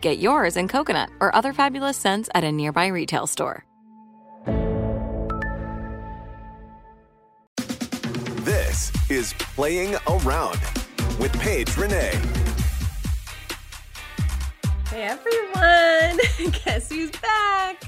Get 0.00 0.18
yours 0.18 0.56
in 0.56 0.66
coconut 0.66 1.10
or 1.20 1.34
other 1.34 1.52
fabulous 1.52 1.96
scents 1.96 2.30
at 2.34 2.42
a 2.42 2.50
nearby 2.50 2.86
retail 2.86 3.26
store. 3.26 3.66
This 8.44 8.90
is 9.10 9.34
Playing 9.34 9.96
Around 10.08 10.58
with 11.18 11.38
Paige 11.38 11.76
Renee. 11.76 12.18
Hey 14.88 15.02
everyone! 15.02 16.18
Guess 16.64 16.88
who's 16.88 17.10
back 17.10 17.84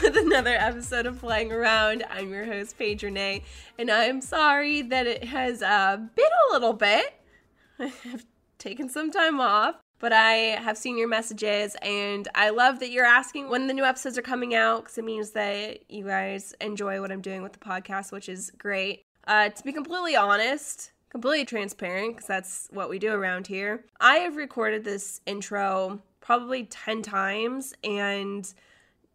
with 0.00 0.16
another 0.16 0.54
episode 0.54 1.06
of 1.06 1.18
Playing 1.18 1.50
Around? 1.50 2.04
I'm 2.08 2.30
your 2.30 2.44
host, 2.44 2.78
Paige 2.78 3.02
Renee, 3.02 3.42
and 3.78 3.90
I'm 3.90 4.20
sorry 4.20 4.82
that 4.82 5.08
it 5.08 5.24
has 5.24 5.60
uh, 5.60 5.96
been 5.96 6.24
a 6.24 6.52
little 6.52 6.72
bit. 6.72 7.20
I've 7.80 8.24
taken 8.58 8.88
some 8.88 9.10
time 9.10 9.40
off, 9.40 9.74
but 10.02 10.12
I 10.12 10.58
have 10.60 10.76
seen 10.76 10.98
your 10.98 11.06
messages, 11.06 11.76
and 11.80 12.26
I 12.34 12.50
love 12.50 12.80
that 12.80 12.90
you're 12.90 13.06
asking 13.06 13.48
when 13.48 13.68
the 13.68 13.72
new 13.72 13.84
episodes 13.84 14.18
are 14.18 14.22
coming 14.22 14.52
out 14.52 14.82
because 14.82 14.98
it 14.98 15.04
means 15.04 15.30
that 15.30 15.88
you 15.88 16.04
guys 16.04 16.54
enjoy 16.60 17.00
what 17.00 17.12
I'm 17.12 17.20
doing 17.20 17.40
with 17.40 17.52
the 17.52 17.60
podcast, 17.60 18.10
which 18.10 18.28
is 18.28 18.50
great. 18.58 19.04
Uh, 19.28 19.50
to 19.50 19.62
be 19.62 19.72
completely 19.72 20.16
honest, 20.16 20.90
completely 21.08 21.44
transparent, 21.44 22.16
because 22.16 22.26
that's 22.26 22.68
what 22.72 22.90
we 22.90 22.98
do 22.98 23.12
around 23.12 23.46
here, 23.46 23.84
I 24.00 24.16
have 24.16 24.34
recorded 24.34 24.82
this 24.82 25.20
intro 25.24 26.02
probably 26.20 26.64
10 26.64 27.02
times 27.02 27.72
and 27.84 28.52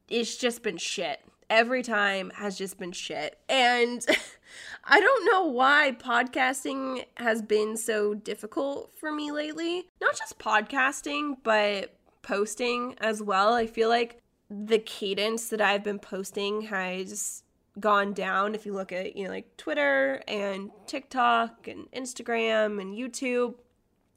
it's 0.08 0.38
just 0.38 0.64
been 0.64 0.78
shit. 0.78 1.20
Every 1.50 1.82
time 1.82 2.32
has 2.36 2.58
just 2.58 2.78
been 2.78 2.92
shit. 2.92 3.40
And 3.48 4.06
I 4.84 5.00
don't 5.00 5.26
know 5.32 5.46
why 5.46 5.96
podcasting 5.98 7.06
has 7.16 7.42
been 7.42 7.78
so 7.78 8.14
difficult 8.14 8.92
for 9.00 9.12
me 9.12 9.32
lately. 9.32 9.90
Not 10.02 10.18
just 10.18 10.40
podcasting, 10.40 11.38
but 11.44 11.94
posting 12.22 12.96
as 13.00 13.22
well. 13.22 13.54
I 13.54 13.68
feel 13.68 13.90
like 13.90 14.22
the 14.50 14.80
cadence 14.80 15.50
that 15.50 15.62
I've 15.62 15.84
been 15.84 16.00
posting 16.00 16.64
has 16.64 17.44
gone 17.80 18.14
down 18.14 18.56
if 18.56 18.66
you 18.66 18.74
look 18.74 18.92
at 18.92 19.16
you 19.16 19.26
know 19.26 19.30
like 19.30 19.56
Twitter 19.56 20.24
and 20.28 20.72
TikTok 20.88 21.68
and 21.68 21.92
Instagram 21.92 22.82
and 22.82 22.96
YouTube. 22.96 23.56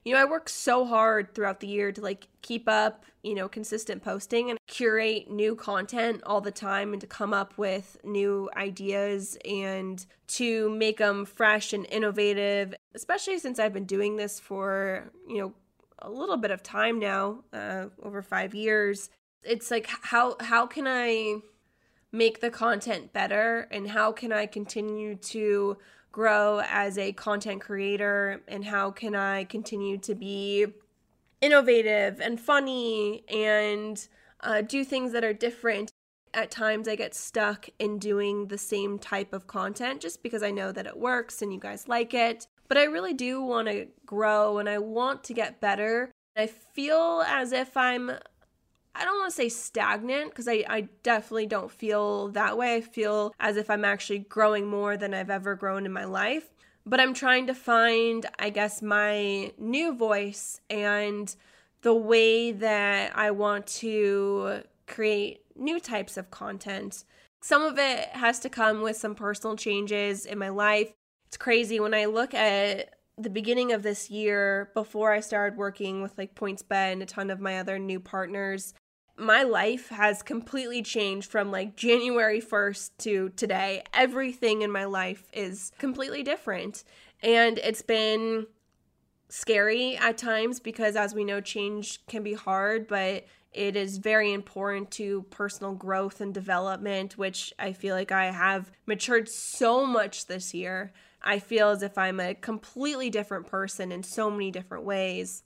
You 0.04 0.14
know, 0.14 0.20
I 0.20 0.24
work 0.24 0.48
so 0.48 0.86
hard 0.86 1.34
throughout 1.34 1.60
the 1.60 1.66
year 1.66 1.92
to 1.92 2.00
like 2.00 2.28
keep 2.40 2.68
up, 2.68 3.04
you 3.22 3.34
know, 3.34 3.48
consistent 3.48 4.02
posting 4.02 4.48
and 4.48 4.58
curate 4.66 5.30
new 5.30 5.54
content 5.54 6.22
all 6.24 6.40
the 6.40 6.50
time 6.50 6.92
and 6.92 7.00
to 7.02 7.06
come 7.06 7.34
up 7.34 7.58
with 7.58 7.98
new 8.02 8.48
ideas 8.56 9.36
and 9.44 10.04
to 10.28 10.70
make 10.70 10.96
them 10.98 11.26
fresh 11.26 11.74
and 11.74 11.86
innovative, 11.90 12.74
especially 12.94 13.38
since 13.38 13.58
I've 13.58 13.74
been 13.74 13.84
doing 13.84 14.16
this 14.16 14.40
for, 14.40 15.10
you 15.28 15.38
know, 15.38 15.52
a 15.98 16.10
little 16.10 16.38
bit 16.38 16.50
of 16.50 16.62
time 16.62 16.98
now, 16.98 17.44
uh, 17.52 17.86
over 18.02 18.22
5 18.22 18.54
years. 18.54 19.10
It's 19.42 19.70
like 19.70 19.86
how 19.86 20.36
how 20.40 20.66
can 20.66 20.86
I 20.86 21.40
make 22.12 22.40
the 22.40 22.50
content 22.50 23.12
better 23.12 23.68
and 23.70 23.90
how 23.90 24.12
can 24.12 24.32
I 24.32 24.46
continue 24.46 25.14
to 25.14 25.76
grow 26.12 26.60
as 26.68 26.98
a 26.98 27.12
content 27.12 27.60
creator 27.60 28.42
and 28.48 28.64
how 28.64 28.90
can 28.90 29.14
I 29.14 29.44
continue 29.44 29.98
to 29.98 30.14
be 30.14 30.66
innovative 31.40 32.20
and 32.20 32.40
funny 32.40 33.24
and 33.28 34.06
uh, 34.42 34.62
do 34.62 34.84
things 34.84 35.12
that 35.12 35.24
are 35.24 35.32
different. 35.32 35.90
At 36.32 36.50
times, 36.50 36.86
I 36.86 36.94
get 36.94 37.14
stuck 37.14 37.68
in 37.78 37.98
doing 37.98 38.46
the 38.46 38.58
same 38.58 38.98
type 38.98 39.32
of 39.32 39.48
content 39.48 40.00
just 40.00 40.22
because 40.22 40.42
I 40.42 40.52
know 40.52 40.70
that 40.70 40.86
it 40.86 40.96
works 40.96 41.42
and 41.42 41.52
you 41.52 41.58
guys 41.58 41.88
like 41.88 42.14
it. 42.14 42.46
But 42.68 42.78
I 42.78 42.84
really 42.84 43.14
do 43.14 43.42
want 43.42 43.66
to 43.66 43.88
grow 44.06 44.58
and 44.58 44.68
I 44.68 44.78
want 44.78 45.24
to 45.24 45.34
get 45.34 45.60
better. 45.60 46.12
I 46.36 46.46
feel 46.46 47.24
as 47.26 47.50
if 47.52 47.76
I'm 47.76 48.12
I 49.00 49.04
don't 49.04 49.18
want 49.18 49.30
to 49.30 49.36
say 49.36 49.48
stagnant 49.48 50.28
because 50.30 50.46
I, 50.46 50.62
I 50.68 50.88
definitely 51.02 51.46
don't 51.46 51.70
feel 51.70 52.28
that 52.28 52.58
way. 52.58 52.76
I 52.76 52.80
feel 52.82 53.34
as 53.40 53.56
if 53.56 53.70
I'm 53.70 53.84
actually 53.84 54.18
growing 54.18 54.66
more 54.66 54.98
than 54.98 55.14
I've 55.14 55.30
ever 55.30 55.54
grown 55.54 55.86
in 55.86 55.92
my 55.92 56.04
life. 56.04 56.50
But 56.84 57.00
I'm 57.00 57.14
trying 57.14 57.46
to 57.46 57.54
find, 57.54 58.26
I 58.38 58.50
guess, 58.50 58.82
my 58.82 59.52
new 59.56 59.94
voice 59.94 60.60
and 60.68 61.34
the 61.80 61.94
way 61.94 62.52
that 62.52 63.16
I 63.16 63.30
want 63.30 63.66
to 63.68 64.64
create 64.86 65.40
new 65.56 65.80
types 65.80 66.18
of 66.18 66.30
content. 66.30 67.04
Some 67.40 67.62
of 67.62 67.78
it 67.78 68.08
has 68.10 68.38
to 68.40 68.50
come 68.50 68.82
with 68.82 68.98
some 68.98 69.14
personal 69.14 69.56
changes 69.56 70.26
in 70.26 70.38
my 70.38 70.50
life. 70.50 70.92
It's 71.26 71.38
crazy 71.38 71.80
when 71.80 71.94
I 71.94 72.04
look 72.04 72.34
at 72.34 72.96
the 73.16 73.30
beginning 73.30 73.72
of 73.72 73.82
this 73.82 74.10
year 74.10 74.70
before 74.74 75.12
I 75.12 75.20
started 75.20 75.58
working 75.58 76.02
with 76.02 76.18
like 76.18 76.34
PointsBet 76.34 76.92
and 76.92 77.02
a 77.02 77.06
ton 77.06 77.30
of 77.30 77.40
my 77.40 77.58
other 77.58 77.78
new 77.78 78.00
partners 78.00 78.74
my 79.20 79.42
life 79.42 79.88
has 79.90 80.22
completely 80.22 80.82
changed 80.82 81.30
from 81.30 81.50
like 81.50 81.76
January 81.76 82.40
1st 82.40 82.90
to 82.98 83.28
today. 83.30 83.82
Everything 83.92 84.62
in 84.62 84.70
my 84.70 84.84
life 84.84 85.28
is 85.32 85.72
completely 85.78 86.22
different. 86.22 86.84
And 87.22 87.58
it's 87.58 87.82
been 87.82 88.46
scary 89.28 89.96
at 89.96 90.18
times 90.18 90.58
because, 90.58 90.96
as 90.96 91.14
we 91.14 91.24
know, 91.24 91.40
change 91.40 92.04
can 92.06 92.22
be 92.22 92.34
hard, 92.34 92.88
but 92.88 93.26
it 93.52 93.76
is 93.76 93.98
very 93.98 94.32
important 94.32 94.90
to 94.92 95.22
personal 95.30 95.74
growth 95.74 96.20
and 96.20 96.32
development, 96.32 97.18
which 97.18 97.52
I 97.58 97.72
feel 97.72 97.94
like 97.94 98.12
I 98.12 98.30
have 98.30 98.70
matured 98.86 99.28
so 99.28 99.84
much 99.84 100.26
this 100.26 100.54
year. 100.54 100.92
I 101.22 101.38
feel 101.40 101.68
as 101.68 101.82
if 101.82 101.98
I'm 101.98 102.20
a 102.20 102.34
completely 102.34 103.10
different 103.10 103.46
person 103.46 103.92
in 103.92 104.02
so 104.02 104.30
many 104.30 104.50
different 104.50 104.84
ways 104.84 105.42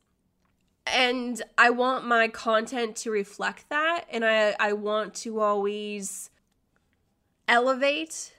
and 0.86 1.40
I 1.56 1.70
want 1.70 2.06
my 2.06 2.28
content 2.28 2.96
to 2.96 3.10
reflect 3.10 3.68
that 3.70 4.04
and 4.10 4.24
I 4.24 4.54
I 4.58 4.72
want 4.74 5.14
to 5.16 5.40
always 5.40 6.30
elevate 7.48 8.32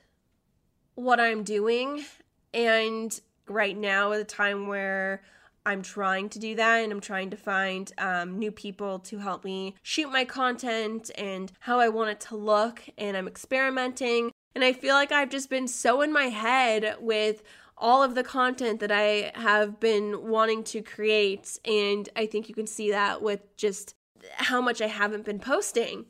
what 0.95 1.19
I'm 1.19 1.43
doing. 1.43 2.05
And 2.53 3.19
right 3.47 3.77
now 3.77 4.13
at 4.13 4.19
a 4.19 4.25
time 4.25 4.67
where 4.67 5.21
I'm 5.65 5.81
trying 5.81 6.29
to 6.29 6.39
do 6.39 6.55
that 6.55 6.83
and 6.83 6.91
I'm 6.91 7.01
trying 7.01 7.31
to 7.31 7.37
find 7.37 7.91
um, 7.97 8.37
new 8.37 8.51
people 8.51 8.99
to 8.99 9.17
help 9.17 9.43
me 9.43 9.75
shoot 9.81 10.11
my 10.11 10.23
content 10.23 11.09
and 11.17 11.51
how 11.59 11.79
I 11.79 11.89
want 11.89 12.11
it 12.11 12.19
to 12.21 12.35
look 12.35 12.83
and 12.97 13.17
I'm 13.17 13.27
experimenting. 13.27 14.31
And 14.53 14.63
I 14.63 14.73
feel 14.73 14.93
like 14.93 15.11
I've 15.11 15.29
just 15.29 15.49
been 15.49 15.67
so 15.67 16.01
in 16.01 16.13
my 16.13 16.25
head 16.25 16.97
with 16.99 17.43
all 17.77 18.01
of 18.01 18.15
the 18.15 18.23
content 18.23 18.79
that 18.79 18.91
I 18.91 19.31
have 19.35 19.79
been 19.79 20.27
wanting 20.29 20.63
to 20.65 20.81
create. 20.81 21.59
And 21.65 22.07
I 22.15 22.25
think 22.25 22.47
you 22.47 22.55
can 22.55 22.67
see 22.67 22.91
that 22.91 23.21
with 23.21 23.55
just 23.57 23.95
how 24.33 24.61
much 24.61 24.81
I 24.81 24.87
haven't 24.87 25.25
been 25.25 25.39
posting. 25.39 26.05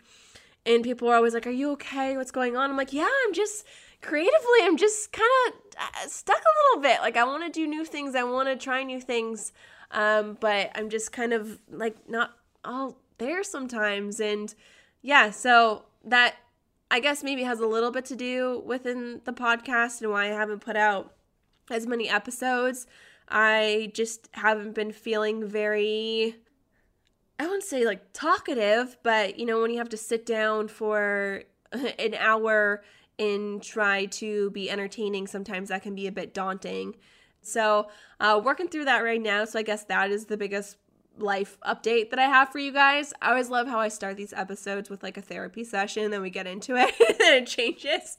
And 0.66 0.84
people 0.84 1.08
are 1.10 1.16
always 1.16 1.34
like, 1.34 1.48
Are 1.48 1.52
you 1.52 1.72
okay? 1.72 2.18
What's 2.18 2.32
going 2.32 2.56
on? 2.56 2.70
I'm 2.70 2.78
like, 2.78 2.94
Yeah, 2.94 3.08
I'm 3.26 3.34
just 3.34 3.66
creatively, 4.02 4.60
I'm 4.62 4.78
just 4.78 5.12
kind 5.12 5.30
of 5.48 5.54
uh, 5.80 6.08
stuck 6.08 6.38
a 6.38 6.78
little 6.78 6.82
bit. 6.82 7.02
Like, 7.02 7.18
I 7.18 7.24
want 7.24 7.44
to 7.44 7.50
do 7.50 7.68
new 7.68 7.86
things, 7.86 8.16
I 8.16 8.24
want 8.24 8.48
to 8.48 8.56
try 8.56 8.84
new 8.84 9.02
things. 9.02 9.52
Um, 9.92 10.38
but 10.40 10.72
I'm 10.76 10.90
just 10.90 11.12
kind 11.12 11.34
of 11.34 11.60
like 11.70 12.10
not 12.10 12.32
all 12.64 12.98
there 13.18 13.44
sometimes. 13.44 14.20
And 14.20 14.54
yeah, 15.02 15.30
so 15.32 15.86
that 16.04 16.36
I 16.90 17.00
guess 17.00 17.24
maybe 17.24 17.44
has 17.44 17.60
a 17.60 17.68
little 17.68 17.92
bit 17.92 18.06
to 18.06 18.16
do 18.16 18.64
within 18.66 19.22
the 19.26 19.34
podcast 19.34 20.02
and 20.02 20.12
why 20.12 20.26
I 20.26 20.34
haven't 20.36 20.60
put 20.60 20.76
out 20.76 21.15
as 21.70 21.88
many 21.88 22.10
episodes. 22.10 22.88
I 23.28 23.92
just 23.94 24.30
haven't 24.34 24.76
been 24.76 24.92
feeling 24.92 25.48
very 25.48 26.36
I 27.38 27.46
wouldn't 27.46 27.64
say 27.64 27.86
like 27.86 28.14
talkative, 28.14 28.98
but 29.04 29.38
you 29.38 29.46
know, 29.46 29.62
when 29.62 29.72
you 29.72 29.78
have 29.78 29.90
to 29.90 29.98
sit 29.98 30.26
down 30.26 30.68
for 30.68 31.44
an 31.72 32.14
hour 32.18 32.84
and 33.20 33.62
try 33.62 34.06
to 34.06 34.52
be 34.52 34.70
entertaining, 34.70 35.28
sometimes 35.28 35.70
that 35.70 35.84
can 35.84 35.96
be 35.96 36.08
a 36.08 36.12
bit 36.12 36.34
daunting. 36.34 36.96
So, 37.42 37.90
uh, 38.20 38.42
working 38.44 38.68
through 38.70 38.86
that 38.86 39.04
right 39.04 39.22
now. 39.22 39.46
So, 39.46 39.60
I 39.60 39.64
guess 39.64 39.84
that 39.86 40.12
is 40.12 40.26
the 40.26 40.38
biggest 40.38 40.78
life 41.18 41.58
update 41.66 42.10
that 42.10 42.20
I 42.20 42.26
have 42.26 42.50
for 42.50 42.60
you 42.60 42.72
guys. 42.72 43.14
I 43.22 43.30
always 43.30 43.50
love 43.50 43.68
how 43.68 43.80
I 43.80 43.88
start 43.88 44.18
these 44.18 44.34
episodes 44.34 44.90
with 44.90 45.04
like 45.04 45.18
a 45.18 45.22
therapy 45.22 45.64
session, 45.64 46.12
then 46.12 46.22
we 46.22 46.30
get 46.30 46.48
into 46.48 46.76
it 46.76 46.94
and 47.00 47.44
it 47.44 47.48
changes. 47.48 48.18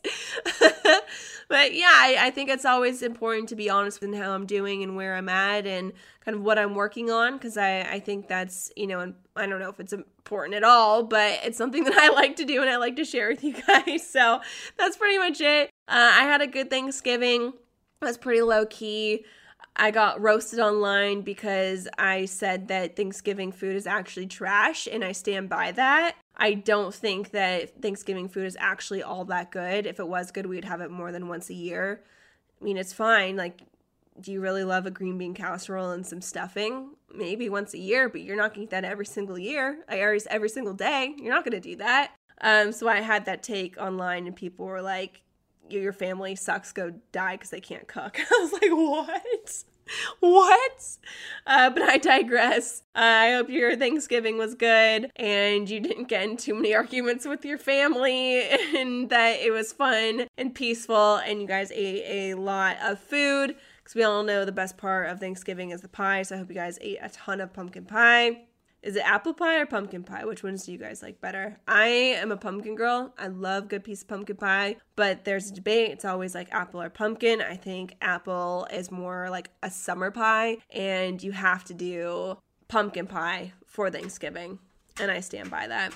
but 1.48 1.74
yeah, 1.74 1.92
I, 1.92 2.16
I, 2.20 2.30
think 2.30 2.50
it's 2.50 2.64
always 2.64 3.02
important 3.02 3.48
to 3.50 3.56
be 3.56 3.68
honest 3.70 4.00
with 4.00 4.14
how 4.14 4.32
I'm 4.32 4.46
doing 4.46 4.82
and 4.82 4.96
where 4.96 5.14
I'm 5.14 5.28
at 5.28 5.66
and 5.66 5.92
kind 6.24 6.36
of 6.36 6.42
what 6.42 6.58
I'm 6.58 6.74
working 6.74 7.10
on 7.10 7.34
because 7.34 7.56
I, 7.56 7.80
I 7.82 8.00
think 8.00 8.28
that's, 8.28 8.72
you 8.76 8.86
know, 8.86 9.12
I 9.36 9.46
don't 9.46 9.60
know 9.60 9.68
if 9.68 9.80
it's 9.80 9.92
important 9.92 10.56
at 10.56 10.64
all, 10.64 11.02
but 11.02 11.40
it's 11.44 11.58
something 11.58 11.84
that 11.84 11.94
I 11.94 12.08
like 12.10 12.36
to 12.36 12.44
do 12.44 12.60
and 12.60 12.70
I 12.70 12.76
like 12.76 12.96
to 12.96 13.04
share 13.04 13.28
with 13.28 13.44
you 13.44 13.54
guys. 13.66 14.08
So 14.08 14.40
that's 14.78 14.96
pretty 14.96 15.18
much 15.18 15.40
it. 15.40 15.70
Uh, 15.88 16.12
I 16.14 16.24
had 16.24 16.40
a 16.40 16.46
good 16.46 16.70
Thanksgiving. 16.70 17.52
It 18.02 18.04
was 18.04 18.18
pretty 18.18 18.42
low 18.42 18.66
key. 18.66 19.24
I 19.78 19.90
got 19.90 20.20
roasted 20.20 20.58
online 20.58 21.20
because 21.20 21.86
I 21.98 22.24
said 22.24 22.68
that 22.68 22.96
Thanksgiving 22.96 23.52
food 23.52 23.76
is 23.76 23.86
actually 23.86 24.26
trash, 24.26 24.88
and 24.90 25.04
I 25.04 25.12
stand 25.12 25.50
by 25.50 25.72
that. 25.72 26.16
I 26.36 26.54
don't 26.54 26.94
think 26.94 27.30
that 27.30 27.82
Thanksgiving 27.82 28.28
food 28.28 28.46
is 28.46 28.56
actually 28.58 29.02
all 29.02 29.26
that 29.26 29.50
good. 29.50 29.86
If 29.86 30.00
it 30.00 30.08
was 30.08 30.30
good, 30.30 30.46
we'd 30.46 30.64
have 30.64 30.80
it 30.80 30.90
more 30.90 31.12
than 31.12 31.28
once 31.28 31.50
a 31.50 31.54
year. 31.54 32.02
I 32.60 32.64
mean, 32.64 32.78
it's 32.78 32.94
fine. 32.94 33.36
Like, 33.36 33.60
do 34.18 34.32
you 34.32 34.40
really 34.40 34.64
love 34.64 34.86
a 34.86 34.90
green 34.90 35.18
bean 35.18 35.34
casserole 35.34 35.90
and 35.90 36.06
some 36.06 36.22
stuffing? 36.22 36.90
Maybe 37.14 37.50
once 37.50 37.74
a 37.74 37.78
year, 37.78 38.08
but 38.08 38.22
you're 38.22 38.36
not 38.36 38.54
gonna 38.54 38.64
eat 38.64 38.70
that 38.70 38.84
every 38.84 39.06
single 39.06 39.38
year, 39.38 39.84
I 39.88 39.98
every, 39.98 40.20
every 40.30 40.48
single 40.48 40.74
day. 40.74 41.14
You're 41.18 41.34
not 41.34 41.44
gonna 41.44 41.60
do 41.60 41.76
that. 41.76 42.12
Um, 42.40 42.72
so 42.72 42.88
I 42.88 43.00
had 43.00 43.26
that 43.26 43.42
take 43.42 43.76
online, 43.78 44.26
and 44.26 44.34
people 44.34 44.64
were 44.66 44.82
like, 44.82 45.22
your 45.70 45.92
family 45.92 46.34
sucks, 46.34 46.72
go 46.72 46.92
die 47.12 47.34
because 47.34 47.50
they 47.50 47.60
can't 47.60 47.86
cook. 47.88 48.18
I 48.30 48.38
was 48.40 48.52
like, 48.52 48.70
what? 48.70 49.64
what? 50.20 50.96
Uh, 51.46 51.70
but 51.70 51.82
I 51.82 51.98
digress. 51.98 52.82
Uh, 52.94 53.00
I 53.00 53.32
hope 53.32 53.48
your 53.48 53.76
Thanksgiving 53.76 54.38
was 54.38 54.54
good 54.54 55.10
and 55.16 55.68
you 55.68 55.80
didn't 55.80 56.08
get 56.08 56.24
in 56.24 56.36
too 56.36 56.54
many 56.54 56.74
arguments 56.76 57.26
with 57.26 57.44
your 57.44 57.58
family 57.58 58.42
and 58.76 59.08
that 59.10 59.40
it 59.40 59.52
was 59.52 59.72
fun 59.72 60.26
and 60.36 60.54
peaceful 60.54 61.16
and 61.16 61.40
you 61.40 61.46
guys 61.46 61.70
ate 61.72 62.32
a 62.32 62.34
lot 62.34 62.76
of 62.82 62.98
food 62.98 63.56
because 63.78 63.94
we 63.94 64.02
all 64.02 64.22
know 64.22 64.44
the 64.44 64.52
best 64.52 64.76
part 64.76 65.08
of 65.08 65.20
Thanksgiving 65.20 65.70
is 65.70 65.80
the 65.80 65.88
pie. 65.88 66.22
So 66.22 66.34
I 66.34 66.38
hope 66.38 66.48
you 66.48 66.54
guys 66.54 66.78
ate 66.80 66.98
a 67.00 67.08
ton 67.08 67.40
of 67.40 67.52
pumpkin 67.52 67.84
pie. 67.84 68.45
Is 68.86 68.94
it 68.94 69.02
apple 69.04 69.34
pie 69.34 69.58
or 69.58 69.66
pumpkin 69.66 70.04
pie? 70.04 70.24
Which 70.24 70.44
ones 70.44 70.64
do 70.64 70.70
you 70.70 70.78
guys 70.78 71.02
like 71.02 71.20
better? 71.20 71.58
I 71.66 71.88
am 71.88 72.30
a 72.30 72.36
pumpkin 72.36 72.76
girl. 72.76 73.12
I 73.18 73.26
love 73.26 73.66
good 73.66 73.82
piece 73.82 74.02
of 74.02 74.06
pumpkin 74.06 74.36
pie, 74.36 74.76
but 74.94 75.24
there's 75.24 75.50
a 75.50 75.54
debate. 75.54 75.90
It's 75.90 76.04
always 76.04 76.36
like 76.36 76.52
apple 76.52 76.80
or 76.80 76.88
pumpkin. 76.88 77.42
I 77.42 77.56
think 77.56 77.96
apple 78.00 78.68
is 78.72 78.92
more 78.92 79.28
like 79.28 79.50
a 79.60 79.72
summer 79.72 80.12
pie, 80.12 80.58
and 80.70 81.20
you 81.20 81.32
have 81.32 81.64
to 81.64 81.74
do 81.74 82.38
pumpkin 82.68 83.08
pie 83.08 83.54
for 83.66 83.90
Thanksgiving. 83.90 84.60
And 85.00 85.10
I 85.10 85.18
stand 85.18 85.50
by 85.50 85.66
that. 85.66 85.92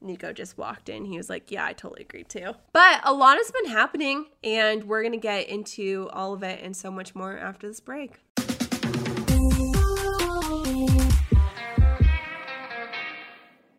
Nico 0.00 0.32
just 0.32 0.56
walked 0.56 0.88
in. 0.88 1.04
He 1.04 1.16
was 1.16 1.28
like, 1.28 1.50
Yeah, 1.50 1.64
I 1.64 1.72
totally 1.72 2.02
agree 2.02 2.22
too. 2.22 2.54
But 2.72 3.00
a 3.02 3.12
lot 3.12 3.38
has 3.38 3.50
been 3.50 3.72
happening, 3.72 4.26
and 4.44 4.84
we're 4.84 5.02
going 5.02 5.10
to 5.10 5.18
get 5.18 5.48
into 5.48 6.08
all 6.12 6.32
of 6.32 6.44
it 6.44 6.60
and 6.62 6.76
so 6.76 6.92
much 6.92 7.16
more 7.16 7.36
after 7.36 7.66
this 7.66 7.80
break. 7.80 8.20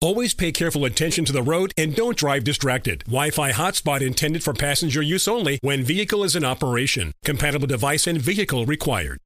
Always 0.00 0.32
pay 0.32 0.52
careful 0.52 0.84
attention 0.84 1.24
to 1.24 1.32
the 1.32 1.42
road 1.42 1.74
and 1.76 1.92
don't 1.92 2.16
drive 2.16 2.44
distracted. 2.44 3.02
Wi-Fi 3.06 3.50
hotspot 3.50 4.00
intended 4.00 4.44
for 4.44 4.54
passenger 4.54 5.02
use 5.02 5.26
only 5.26 5.58
when 5.60 5.82
vehicle 5.82 6.22
is 6.22 6.36
in 6.36 6.44
operation. 6.44 7.10
Compatible 7.24 7.66
device 7.66 8.06
and 8.06 8.22
vehicle 8.22 8.64
required. 8.64 9.18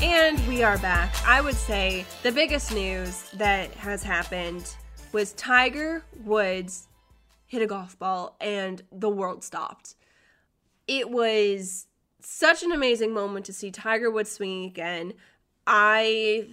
And 0.00 0.46
we 0.46 0.62
are 0.62 0.78
back. 0.78 1.12
I 1.26 1.40
would 1.40 1.56
say 1.56 2.06
the 2.22 2.30
biggest 2.30 2.72
news 2.72 3.28
that 3.34 3.74
has 3.74 4.04
happened 4.04 4.72
was 5.10 5.32
Tiger 5.32 6.04
Woods 6.24 6.86
hit 7.48 7.60
a 7.60 7.66
golf 7.66 7.98
ball 7.98 8.36
and 8.40 8.80
the 8.92 9.08
world 9.08 9.42
stopped 9.42 9.96
it 10.98 11.10
was 11.10 11.86
such 12.20 12.62
an 12.62 12.72
amazing 12.72 13.12
moment 13.12 13.46
to 13.46 13.52
see 13.52 13.70
Tiger 13.70 14.10
Woods 14.10 14.30
swinging 14.30 14.64
again. 14.64 15.14
I 15.66 16.48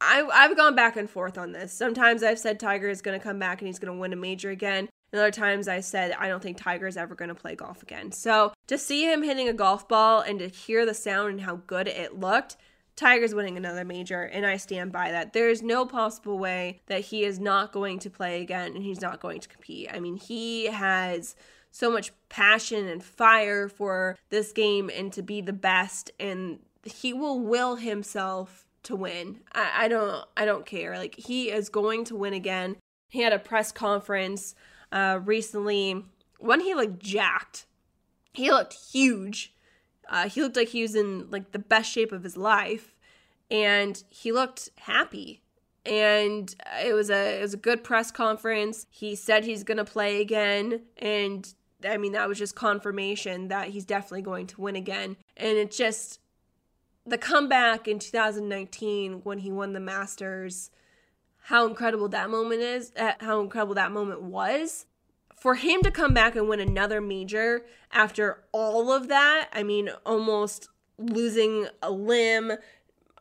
I 0.00 0.22
I've 0.32 0.56
gone 0.56 0.74
back 0.74 0.96
and 0.96 1.08
forth 1.08 1.38
on 1.38 1.52
this. 1.52 1.72
Sometimes 1.72 2.22
I've 2.22 2.38
said 2.38 2.58
Tiger 2.58 2.88
is 2.88 3.02
going 3.02 3.18
to 3.18 3.22
come 3.22 3.38
back 3.38 3.60
and 3.60 3.68
he's 3.68 3.78
going 3.78 3.92
to 3.92 3.98
win 3.98 4.12
a 4.12 4.16
major 4.16 4.50
again. 4.50 4.88
And 5.12 5.20
other 5.20 5.30
times 5.30 5.68
I 5.68 5.80
said 5.80 6.12
I 6.18 6.28
don't 6.28 6.42
think 6.42 6.56
Tiger 6.56 6.86
is 6.86 6.96
ever 6.96 7.14
going 7.14 7.28
to 7.28 7.34
play 7.34 7.54
golf 7.54 7.82
again. 7.82 8.12
So 8.12 8.52
to 8.66 8.78
see 8.78 9.10
him 9.10 9.22
hitting 9.22 9.48
a 9.48 9.52
golf 9.52 9.88
ball 9.88 10.20
and 10.20 10.38
to 10.40 10.48
hear 10.48 10.84
the 10.84 10.94
sound 10.94 11.30
and 11.30 11.40
how 11.40 11.56
good 11.66 11.86
it 11.86 12.18
looked, 12.18 12.56
Tiger's 12.96 13.34
winning 13.34 13.56
another 13.56 13.84
major, 13.84 14.22
and 14.22 14.46
I 14.46 14.56
stand 14.56 14.92
by 14.92 15.10
that. 15.10 15.32
There 15.32 15.50
is 15.50 15.62
no 15.62 15.84
possible 15.84 16.38
way 16.38 16.80
that 16.86 17.00
he 17.00 17.24
is 17.24 17.40
not 17.40 17.72
going 17.72 17.98
to 18.00 18.10
play 18.10 18.40
again 18.40 18.74
and 18.74 18.84
he's 18.84 19.00
not 19.00 19.20
going 19.20 19.40
to 19.40 19.48
compete. 19.48 19.90
I 19.92 19.98
mean, 19.98 20.16
he 20.16 20.66
has 20.66 21.34
so 21.74 21.90
much 21.90 22.12
passion 22.28 22.86
and 22.86 23.02
fire 23.02 23.68
for 23.68 24.16
this 24.30 24.52
game 24.52 24.90
and 24.94 25.12
to 25.12 25.22
be 25.22 25.40
the 25.40 25.52
best, 25.52 26.10
and 26.20 26.60
he 26.84 27.12
will 27.12 27.40
will 27.40 27.76
himself 27.76 28.66
to 28.84 28.94
win. 28.94 29.40
I, 29.52 29.84
I 29.84 29.88
don't 29.88 30.24
I 30.36 30.44
don't 30.44 30.66
care. 30.66 30.96
Like 30.96 31.16
he 31.16 31.50
is 31.50 31.68
going 31.68 32.04
to 32.06 32.16
win 32.16 32.34
again. 32.34 32.76
He 33.08 33.22
had 33.22 33.32
a 33.32 33.38
press 33.38 33.72
conference 33.72 34.54
uh, 34.92 35.20
recently 35.24 36.04
when 36.38 36.60
he 36.60 36.74
looked 36.74 37.00
jacked. 37.00 37.66
He 38.32 38.50
looked 38.50 38.74
huge 38.92 39.54
uh, 40.08 40.28
he 40.28 40.42
looked 40.42 40.56
like 40.56 40.68
he 40.68 40.82
was 40.82 40.94
in 40.94 41.30
like 41.30 41.52
the 41.52 41.58
best 41.58 41.90
shape 41.90 42.12
of 42.12 42.22
his 42.22 42.36
life, 42.36 42.94
and 43.50 44.02
he 44.10 44.32
looked 44.32 44.70
happy. 44.80 45.40
And 45.86 46.54
it 46.82 46.94
was 46.94 47.10
a 47.10 47.38
it 47.38 47.42
was 47.42 47.54
a 47.54 47.58
good 47.58 47.84
press 47.84 48.10
conference. 48.10 48.86
He 48.90 49.14
said 49.14 49.44
he's 49.44 49.64
gonna 49.64 49.84
play 49.84 50.20
again, 50.20 50.82
and 50.98 51.52
I 51.86 51.96
mean 51.96 52.12
that 52.12 52.28
was 52.28 52.38
just 52.38 52.54
confirmation 52.54 53.48
that 53.48 53.68
he's 53.68 53.84
definitely 53.84 54.22
going 54.22 54.46
to 54.48 54.60
win 54.60 54.76
again. 54.76 55.16
And 55.36 55.58
it's 55.58 55.76
just 55.76 56.20
the 57.06 57.18
comeback 57.18 57.86
in 57.86 57.98
2019 57.98 59.20
when 59.24 59.38
he 59.38 59.52
won 59.52 59.72
the 59.72 59.80
Masters, 59.80 60.70
how 61.42 61.66
incredible 61.66 62.08
that 62.08 62.30
moment 62.30 62.62
is, 62.62 62.92
uh, 62.96 63.12
how 63.20 63.40
incredible 63.40 63.74
that 63.74 63.92
moment 63.92 64.22
was 64.22 64.86
for 65.44 65.56
him 65.56 65.82
to 65.82 65.90
come 65.90 66.14
back 66.14 66.34
and 66.36 66.48
win 66.48 66.58
another 66.58 67.02
major 67.02 67.66
after 67.92 68.42
all 68.50 68.90
of 68.90 69.08
that, 69.08 69.50
I 69.52 69.62
mean, 69.62 69.90
almost 70.06 70.70
losing 70.96 71.68
a 71.82 71.90
limb, 71.90 72.52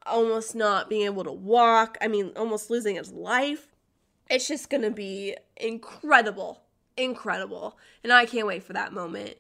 almost 0.05 0.55
not 0.55 0.89
being 0.89 1.03
able 1.03 1.25
to 1.25 1.33
walk, 1.33 1.97
I 1.99 2.07
mean, 2.07 2.31
almost 2.37 2.69
losing 2.69 2.95
his 2.95 3.11
life, 3.11 3.67
it's 4.29 4.47
just 4.47 4.69
going 4.69 4.83
to 4.83 4.91
be 4.91 5.35
incredible. 5.57 6.62
Incredible. 6.97 7.77
And 8.03 8.13
I 8.13 8.25
can't 8.25 8.47
wait 8.47 8.63
for 8.63 8.73
that 8.73 8.93
moment. 8.93 9.35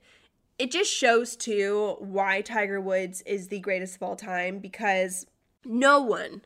It 0.59 0.71
just 0.71 0.91
shows, 0.91 1.35
too, 1.35 1.95
why 1.99 2.41
Tiger 2.41 2.79
Woods 2.79 3.21
is 3.23 3.47
the 3.47 3.59
greatest 3.59 3.95
of 3.95 4.03
all 4.03 4.15
time 4.15 4.59
because 4.59 5.25
no 5.65 5.99
one, 5.99 6.43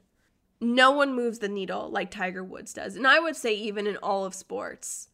no 0.62 0.92
one 0.92 1.16
moves 1.16 1.40
the 1.40 1.50
needle 1.50 1.90
like 1.90 2.10
Tiger 2.10 2.44
Woods 2.44 2.74
does. 2.74 2.96
And 2.96 3.06
I 3.06 3.20
would 3.20 3.36
say, 3.36 3.54
even 3.54 3.86
in 3.88 3.98
all 3.98 4.26
of 4.26 4.34
sports 4.34 5.10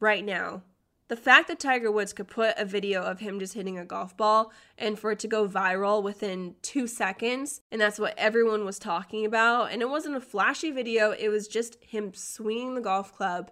right 0.00 0.24
now. 0.24 0.62
The 1.08 1.16
fact 1.16 1.48
that 1.48 1.58
Tiger 1.58 1.90
Woods 1.90 2.12
could 2.12 2.28
put 2.28 2.54
a 2.58 2.66
video 2.66 3.02
of 3.02 3.20
him 3.20 3.40
just 3.40 3.54
hitting 3.54 3.78
a 3.78 3.84
golf 3.84 4.14
ball 4.14 4.52
and 4.76 4.98
for 4.98 5.10
it 5.12 5.18
to 5.20 5.28
go 5.28 5.48
viral 5.48 6.02
within 6.02 6.54
two 6.60 6.86
seconds, 6.86 7.62
and 7.72 7.80
that's 7.80 7.98
what 7.98 8.12
everyone 8.18 8.66
was 8.66 8.78
talking 8.78 9.24
about. 9.24 9.72
And 9.72 9.80
it 9.80 9.88
wasn't 9.88 10.16
a 10.16 10.20
flashy 10.20 10.70
video, 10.70 11.12
it 11.12 11.28
was 11.28 11.48
just 11.48 11.82
him 11.82 12.12
swinging 12.12 12.74
the 12.74 12.82
golf 12.82 13.14
club. 13.14 13.50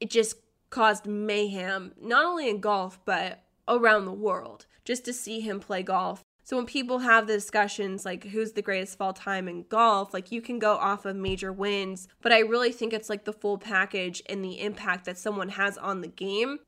It 0.00 0.10
just 0.10 0.41
caused 0.72 1.06
mayhem, 1.06 1.92
not 2.02 2.24
only 2.24 2.50
in 2.50 2.58
golf, 2.58 2.98
but 3.04 3.44
around 3.68 4.06
the 4.06 4.12
world, 4.12 4.66
just 4.84 5.04
to 5.04 5.12
see 5.12 5.38
him 5.38 5.60
play 5.60 5.84
golf 5.84 6.24
so 6.44 6.56
when 6.56 6.66
people 6.66 6.98
have 7.00 7.26
the 7.26 7.34
discussions 7.34 8.04
like 8.04 8.24
who's 8.24 8.52
the 8.52 8.62
greatest 8.62 8.94
of 8.94 9.00
all 9.00 9.12
time 9.12 9.48
in 9.48 9.64
golf, 9.68 10.12
like 10.12 10.32
you 10.32 10.42
can 10.42 10.58
go 10.58 10.74
off 10.74 11.04
of 11.04 11.16
major 11.16 11.52
wins, 11.52 12.08
but 12.20 12.32
I 12.32 12.40
really 12.40 12.72
think 12.72 12.92
it's 12.92 13.08
like 13.08 13.24
the 13.24 13.32
full 13.32 13.58
package 13.58 14.22
and 14.28 14.44
the 14.44 14.60
impact 14.60 15.04
that 15.04 15.18
someone 15.18 15.50
has 15.50 15.78
on 15.78 16.00
the 16.00 16.08
game. 16.08 16.58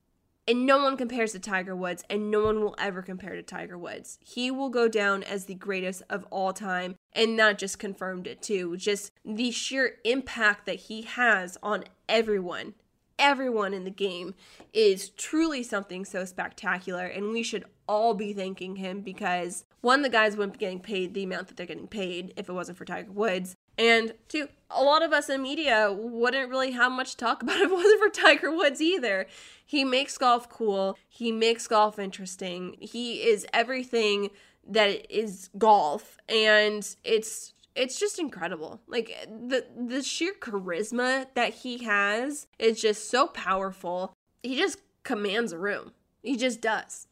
And 0.46 0.66
no 0.66 0.82
one 0.82 0.98
compares 0.98 1.32
to 1.32 1.38
Tiger 1.38 1.74
Woods, 1.74 2.04
and 2.10 2.30
no 2.30 2.44
one 2.44 2.62
will 2.62 2.74
ever 2.78 3.00
compare 3.00 3.34
to 3.34 3.42
Tiger 3.42 3.78
Woods. 3.78 4.18
He 4.20 4.50
will 4.50 4.68
go 4.68 4.88
down 4.88 5.22
as 5.22 5.46
the 5.46 5.54
greatest 5.54 6.02
of 6.10 6.26
all 6.30 6.52
time, 6.52 6.96
and 7.14 7.38
that 7.38 7.56
just 7.56 7.78
confirmed 7.78 8.26
it 8.26 8.42
too. 8.42 8.76
Just 8.76 9.12
the 9.24 9.50
sheer 9.50 9.94
impact 10.04 10.66
that 10.66 10.80
he 10.80 11.00
has 11.02 11.56
on 11.62 11.84
everyone 12.10 12.74
everyone 13.18 13.74
in 13.74 13.84
the 13.84 13.90
game 13.90 14.34
is 14.72 15.10
truly 15.10 15.62
something 15.62 16.04
so 16.04 16.24
spectacular 16.24 17.06
and 17.06 17.32
we 17.32 17.42
should 17.42 17.64
all 17.86 18.14
be 18.14 18.32
thanking 18.32 18.76
him 18.76 19.00
because 19.00 19.64
one, 19.80 20.02
the 20.02 20.08
guys 20.08 20.36
wouldn't 20.36 20.54
be 20.54 20.58
getting 20.58 20.80
paid 20.80 21.12
the 21.12 21.24
amount 21.24 21.48
that 21.48 21.56
they're 21.56 21.66
getting 21.66 21.86
paid 21.86 22.32
if 22.36 22.48
it 22.48 22.52
wasn't 22.52 22.78
for 22.78 22.84
Tiger 22.84 23.12
Woods. 23.12 23.54
And 23.76 24.14
two, 24.28 24.48
a 24.70 24.82
lot 24.82 25.02
of 25.02 25.12
us 25.12 25.28
in 25.28 25.42
media 25.42 25.92
wouldn't 25.92 26.48
really 26.48 26.70
have 26.72 26.92
much 26.92 27.12
to 27.12 27.16
talk 27.18 27.42
about 27.42 27.56
if 27.56 27.70
it 27.70 27.74
wasn't 27.74 28.02
for 28.02 28.08
Tiger 28.08 28.50
Woods 28.50 28.80
either. 28.80 29.26
He 29.66 29.84
makes 29.84 30.16
golf 30.16 30.48
cool, 30.48 30.96
he 31.08 31.32
makes 31.32 31.66
golf 31.66 31.98
interesting, 31.98 32.76
he 32.80 33.22
is 33.28 33.46
everything 33.52 34.30
that 34.66 35.06
is 35.14 35.50
golf, 35.58 36.16
and 36.28 36.96
it's 37.04 37.53
it's 37.74 37.98
just 37.98 38.18
incredible. 38.18 38.80
Like 38.86 39.14
the 39.28 39.66
the 39.76 40.02
sheer 40.02 40.34
charisma 40.38 41.26
that 41.34 41.54
he 41.54 41.84
has 41.84 42.46
is 42.58 42.80
just 42.80 43.10
so 43.10 43.26
powerful. 43.26 44.14
He 44.42 44.56
just 44.56 44.78
commands 45.02 45.52
a 45.52 45.58
room. 45.58 45.92
He 46.22 46.36
just 46.36 46.60
does 46.60 47.06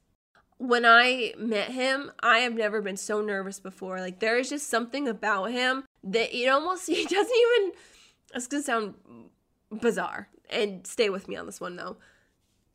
when 0.62 0.84
I 0.84 1.34
met 1.36 1.72
him, 1.72 2.12
I 2.20 2.38
have 2.40 2.54
never 2.54 2.80
been 2.80 2.96
so 2.96 3.20
nervous 3.20 3.58
before. 3.58 3.98
Like 3.98 4.20
there 4.20 4.38
is 4.38 4.48
just 4.48 4.68
something 4.68 5.08
about 5.08 5.50
him 5.50 5.84
that 6.04 6.32
it 6.32 6.46
almost 6.46 6.86
he 6.86 7.04
doesn't 7.04 7.36
even 7.36 7.72
it's 8.34 8.46
gonna 8.46 8.62
sound 8.62 8.94
bizarre. 9.80 10.28
And 10.48 10.86
stay 10.86 11.10
with 11.10 11.26
me 11.26 11.34
on 11.34 11.46
this 11.46 11.60
one 11.60 11.74
though. 11.74 11.96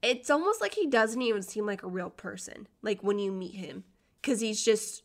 It's 0.01 0.29
almost 0.29 0.59
like 0.59 0.73
he 0.73 0.87
doesn't 0.87 1.21
even 1.21 1.41
seem 1.41 1.65
like 1.65 1.81
a 1.81 1.87
real 1.87 2.09
person, 2.09 2.67
like 2.81 3.01
when 3.03 3.19
you 3.19 3.31
meet 3.31 3.55
him. 3.55 3.85
Cause 4.21 4.41
he's 4.41 4.63
just 4.63 5.03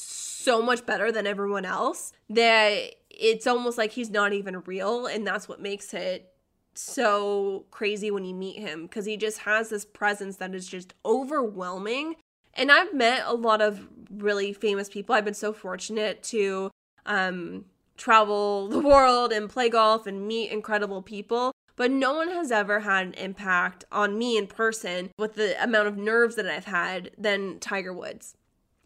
so 0.00 0.62
much 0.62 0.86
better 0.86 1.12
than 1.12 1.26
everyone 1.26 1.64
else 1.64 2.12
that 2.30 2.94
it's 3.10 3.46
almost 3.46 3.78
like 3.78 3.92
he's 3.92 4.10
not 4.10 4.32
even 4.32 4.60
real, 4.60 5.06
and 5.06 5.26
that's 5.26 5.48
what 5.48 5.60
makes 5.60 5.92
it 5.92 6.32
so 6.74 7.66
crazy 7.70 8.10
when 8.10 8.24
you 8.24 8.34
meet 8.34 8.58
him 8.58 8.82
because 8.82 9.04
he 9.04 9.16
just 9.16 9.38
has 9.40 9.68
this 9.68 9.84
presence 9.84 10.36
that 10.36 10.54
is 10.54 10.66
just 10.66 10.94
overwhelming. 11.04 12.14
And 12.54 12.70
I've 12.70 12.94
met 12.94 13.22
a 13.26 13.34
lot 13.34 13.60
of 13.60 13.88
really 14.10 14.52
famous 14.52 14.88
people. 14.88 15.14
I've 15.14 15.24
been 15.24 15.34
so 15.34 15.52
fortunate 15.52 16.22
to 16.24 16.70
um, 17.06 17.64
travel 17.96 18.68
the 18.70 18.80
world 18.80 19.32
and 19.32 19.50
play 19.50 19.68
golf 19.68 20.06
and 20.06 20.26
meet 20.26 20.50
incredible 20.50 21.02
people. 21.02 21.52
But 21.76 21.92
no 21.92 22.14
one 22.14 22.30
has 22.30 22.50
ever 22.50 22.80
had 22.80 23.06
an 23.06 23.14
impact 23.14 23.84
on 23.92 24.18
me 24.18 24.36
in 24.36 24.48
person 24.48 25.10
with 25.16 25.34
the 25.34 25.62
amount 25.62 25.86
of 25.86 25.96
nerves 25.96 26.34
that 26.34 26.46
I've 26.46 26.64
had 26.64 27.12
than 27.16 27.60
Tiger 27.60 27.92
Woods 27.92 28.34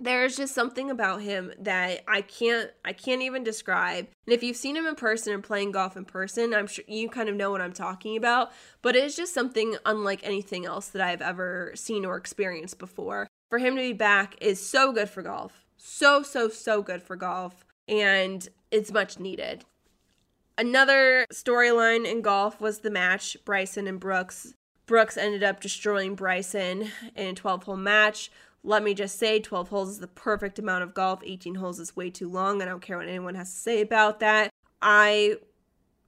there's 0.02 0.36
just 0.36 0.52
something 0.52 0.90
about 0.90 1.22
him 1.22 1.52
that 1.60 2.02
I 2.08 2.22
can't 2.22 2.70
I 2.84 2.92
can't 2.92 3.22
even 3.22 3.44
describe. 3.44 4.08
And 4.26 4.34
if 4.34 4.42
you've 4.42 4.56
seen 4.56 4.76
him 4.76 4.86
in 4.86 4.96
person 4.96 5.32
and 5.32 5.42
playing 5.42 5.72
golf 5.72 5.96
in 5.96 6.04
person, 6.04 6.52
I'm 6.52 6.66
sure 6.66 6.84
you 6.88 7.08
kind 7.08 7.28
of 7.28 7.36
know 7.36 7.50
what 7.52 7.60
I'm 7.60 7.72
talking 7.72 8.16
about, 8.16 8.50
but 8.82 8.96
it's 8.96 9.16
just 9.16 9.32
something 9.32 9.76
unlike 9.86 10.20
anything 10.24 10.66
else 10.66 10.88
that 10.88 11.02
I've 11.02 11.22
ever 11.22 11.72
seen 11.76 12.04
or 12.04 12.16
experienced 12.16 12.78
before. 12.78 13.28
For 13.48 13.58
him 13.58 13.76
to 13.76 13.82
be 13.82 13.92
back 13.92 14.34
is 14.40 14.64
so 14.64 14.92
good 14.92 15.08
for 15.08 15.22
golf. 15.22 15.64
So 15.76 16.22
so 16.22 16.48
so 16.48 16.82
good 16.82 17.02
for 17.02 17.14
golf 17.14 17.64
and 17.86 18.48
it's 18.72 18.92
much 18.92 19.20
needed. 19.20 19.64
Another 20.58 21.26
storyline 21.32 22.10
in 22.10 22.22
golf 22.22 22.60
was 22.60 22.80
the 22.80 22.90
match 22.90 23.36
Bryson 23.44 23.86
and 23.86 24.00
Brooks. 24.00 24.54
Brooks 24.86 25.16
ended 25.16 25.44
up 25.44 25.60
destroying 25.60 26.16
Bryson 26.16 26.90
in 27.14 27.28
a 27.28 27.34
12 27.34 27.62
hole 27.62 27.76
match. 27.76 28.30
Let 28.64 28.82
me 28.82 28.94
just 28.94 29.18
say 29.18 29.40
12 29.40 29.68
holes 29.68 29.90
is 29.90 29.98
the 29.98 30.06
perfect 30.06 30.58
amount 30.58 30.84
of 30.84 30.94
golf. 30.94 31.20
18 31.24 31.56
holes 31.56 31.80
is 31.80 31.96
way 31.96 32.10
too 32.10 32.28
long. 32.28 32.62
I 32.62 32.64
don't 32.64 32.80
care 32.82 32.98
what 32.98 33.08
anyone 33.08 33.34
has 33.34 33.52
to 33.52 33.58
say 33.58 33.80
about 33.80 34.20
that. 34.20 34.50
I 34.80 35.36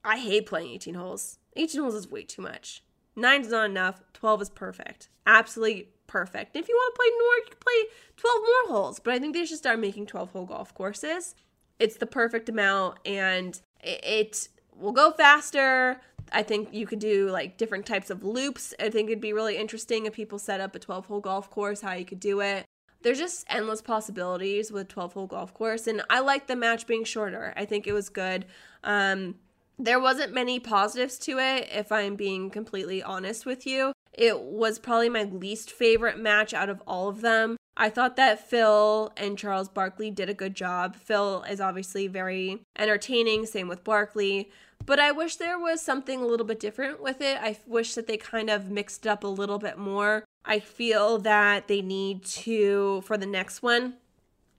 I 0.03 0.17
hate 0.17 0.45
playing 0.45 0.71
18 0.71 0.93
holes. 0.93 1.39
18 1.55 1.81
holes 1.81 1.95
is 1.95 2.09
way 2.09 2.23
too 2.23 2.41
much. 2.41 2.83
9 3.15 3.41
is 3.41 3.49
not 3.49 3.69
enough. 3.69 4.01
12 4.13 4.43
is 4.43 4.49
perfect. 4.49 5.09
Absolutely 5.25 5.89
perfect. 6.07 6.55
If 6.55 6.67
you 6.67 6.75
want 6.75 6.93
to 6.93 6.99
play 6.99 7.09
more, 7.11 7.35
you 7.37 7.45
can 7.45 7.59
play 7.59 7.97
12 8.17 8.41
more 8.41 8.77
holes. 8.77 8.99
But 8.99 9.13
I 9.13 9.19
think 9.19 9.33
they 9.33 9.45
should 9.45 9.57
start 9.57 9.79
making 9.79 10.05
12 10.05 10.31
hole 10.31 10.45
golf 10.45 10.73
courses. 10.73 11.35
It's 11.79 11.97
the 11.97 12.05
perfect 12.05 12.49
amount 12.49 12.99
and 13.05 13.59
it 13.81 14.47
will 14.77 14.91
go 14.91 15.11
faster. 15.11 15.99
I 16.35 16.43
think 16.43 16.73
you 16.73 16.85
could 16.85 16.99
do 16.99 17.29
like 17.29 17.57
different 17.57 17.85
types 17.85 18.09
of 18.09 18.23
loops. 18.25 18.73
I 18.77 18.89
think 18.89 19.09
it'd 19.09 19.21
be 19.21 19.31
really 19.31 19.55
interesting 19.55 20.05
if 20.05 20.13
people 20.13 20.37
set 20.37 20.59
up 20.59 20.75
a 20.75 20.79
12 20.79 21.05
hole 21.05 21.21
golf 21.21 21.49
course, 21.49 21.79
how 21.79 21.93
you 21.93 22.03
could 22.03 22.19
do 22.19 22.41
it. 22.41 22.65
There's 23.01 23.19
just 23.19 23.45
endless 23.49 23.81
possibilities 23.81 24.69
with 24.69 24.89
12 24.89 25.13
hole 25.13 25.27
golf 25.27 25.53
course. 25.53 25.87
And 25.87 26.03
I 26.09 26.19
like 26.19 26.47
the 26.47 26.57
match 26.57 26.87
being 26.87 27.05
shorter. 27.05 27.53
I 27.55 27.63
think 27.63 27.87
it 27.87 27.93
was 27.93 28.09
good. 28.09 28.45
Um, 28.83 29.35
there 29.79 29.99
wasn't 29.99 30.33
many 30.33 30.59
positives 30.59 31.17
to 31.19 31.39
it, 31.39 31.69
if 31.71 31.91
I'm 31.91 32.15
being 32.17 32.49
completely 32.49 33.01
honest 33.01 33.45
with 33.45 33.65
you. 33.65 33.93
it 34.13 34.39
was 34.39 34.79
probably 34.79 35.09
my 35.09 35.23
least 35.23 35.71
favorite 35.71 36.17
match 36.17 36.53
out 36.53 36.69
of 36.69 36.81
all 36.87 37.09
of 37.09 37.21
them. 37.21 37.57
I 37.77 37.89
thought 37.89 38.15
that 38.15 38.49
Phil 38.49 39.11
and 39.17 39.37
Charles 39.37 39.67
Barkley 39.67 40.09
did 40.09 40.29
a 40.29 40.33
good 40.33 40.55
job. 40.55 40.95
Phil 40.95 41.43
is 41.43 41.59
obviously 41.59 42.07
very 42.07 42.61
entertaining, 42.77 43.45
same 43.45 43.67
with 43.67 43.83
Barkley. 43.83 44.49
But 44.85 44.99
I 44.99 45.11
wish 45.11 45.37
there 45.37 45.59
was 45.59 45.81
something 45.81 46.21
a 46.21 46.25
little 46.25 46.45
bit 46.45 46.59
different 46.59 47.01
with 47.01 47.21
it. 47.21 47.37
I 47.41 47.57
wish 47.65 47.95
that 47.95 48.07
they 48.07 48.17
kind 48.17 48.49
of 48.49 48.69
mixed 48.69 49.05
it 49.05 49.09
up 49.09 49.23
a 49.23 49.27
little 49.27 49.57
bit 49.57 49.77
more. 49.77 50.25
I 50.45 50.59
feel 50.59 51.17
that 51.19 51.67
they 51.67 51.81
need 51.81 52.23
to, 52.25 53.01
for 53.01 53.17
the 53.17 53.25
next 53.25 53.63
one, 53.63 53.95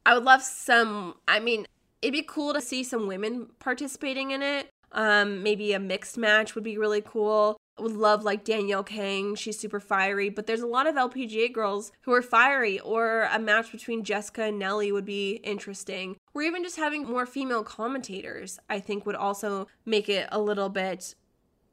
I 0.04 0.14
would 0.14 0.24
love 0.24 0.42
some, 0.42 1.14
I 1.28 1.38
mean, 1.38 1.66
it'd 2.02 2.12
be 2.12 2.22
cool 2.22 2.54
to 2.54 2.60
see 2.60 2.82
some 2.82 3.06
women 3.06 3.48
participating 3.58 4.30
in 4.30 4.42
it. 4.42 4.68
Um, 4.92 5.42
maybe 5.42 5.72
a 5.72 5.78
mixed 5.78 6.16
match 6.16 6.54
would 6.54 6.64
be 6.64 6.78
really 6.78 7.02
cool. 7.02 7.56
Would 7.78 7.92
love 7.92 8.24
like 8.24 8.44
Danielle 8.44 8.82
Kang. 8.82 9.34
She's 9.34 9.58
super 9.58 9.80
fiery, 9.80 10.30
but 10.30 10.46
there's 10.46 10.62
a 10.62 10.66
lot 10.66 10.86
of 10.86 10.94
LPGA 10.94 11.52
girls 11.52 11.92
who 12.02 12.12
are 12.12 12.22
fiery, 12.22 12.80
or 12.80 13.28
a 13.30 13.38
match 13.38 13.70
between 13.70 14.02
Jessica 14.02 14.44
and 14.44 14.58
Nelly 14.58 14.90
would 14.92 15.04
be 15.04 15.40
interesting. 15.44 16.16
Or 16.32 16.42
even 16.42 16.62
just 16.62 16.76
having 16.76 17.04
more 17.04 17.26
female 17.26 17.62
commentators, 17.62 18.58
I 18.70 18.80
think 18.80 19.04
would 19.04 19.14
also 19.14 19.68
make 19.84 20.08
it 20.08 20.28
a 20.32 20.40
little 20.40 20.70
bit 20.70 21.14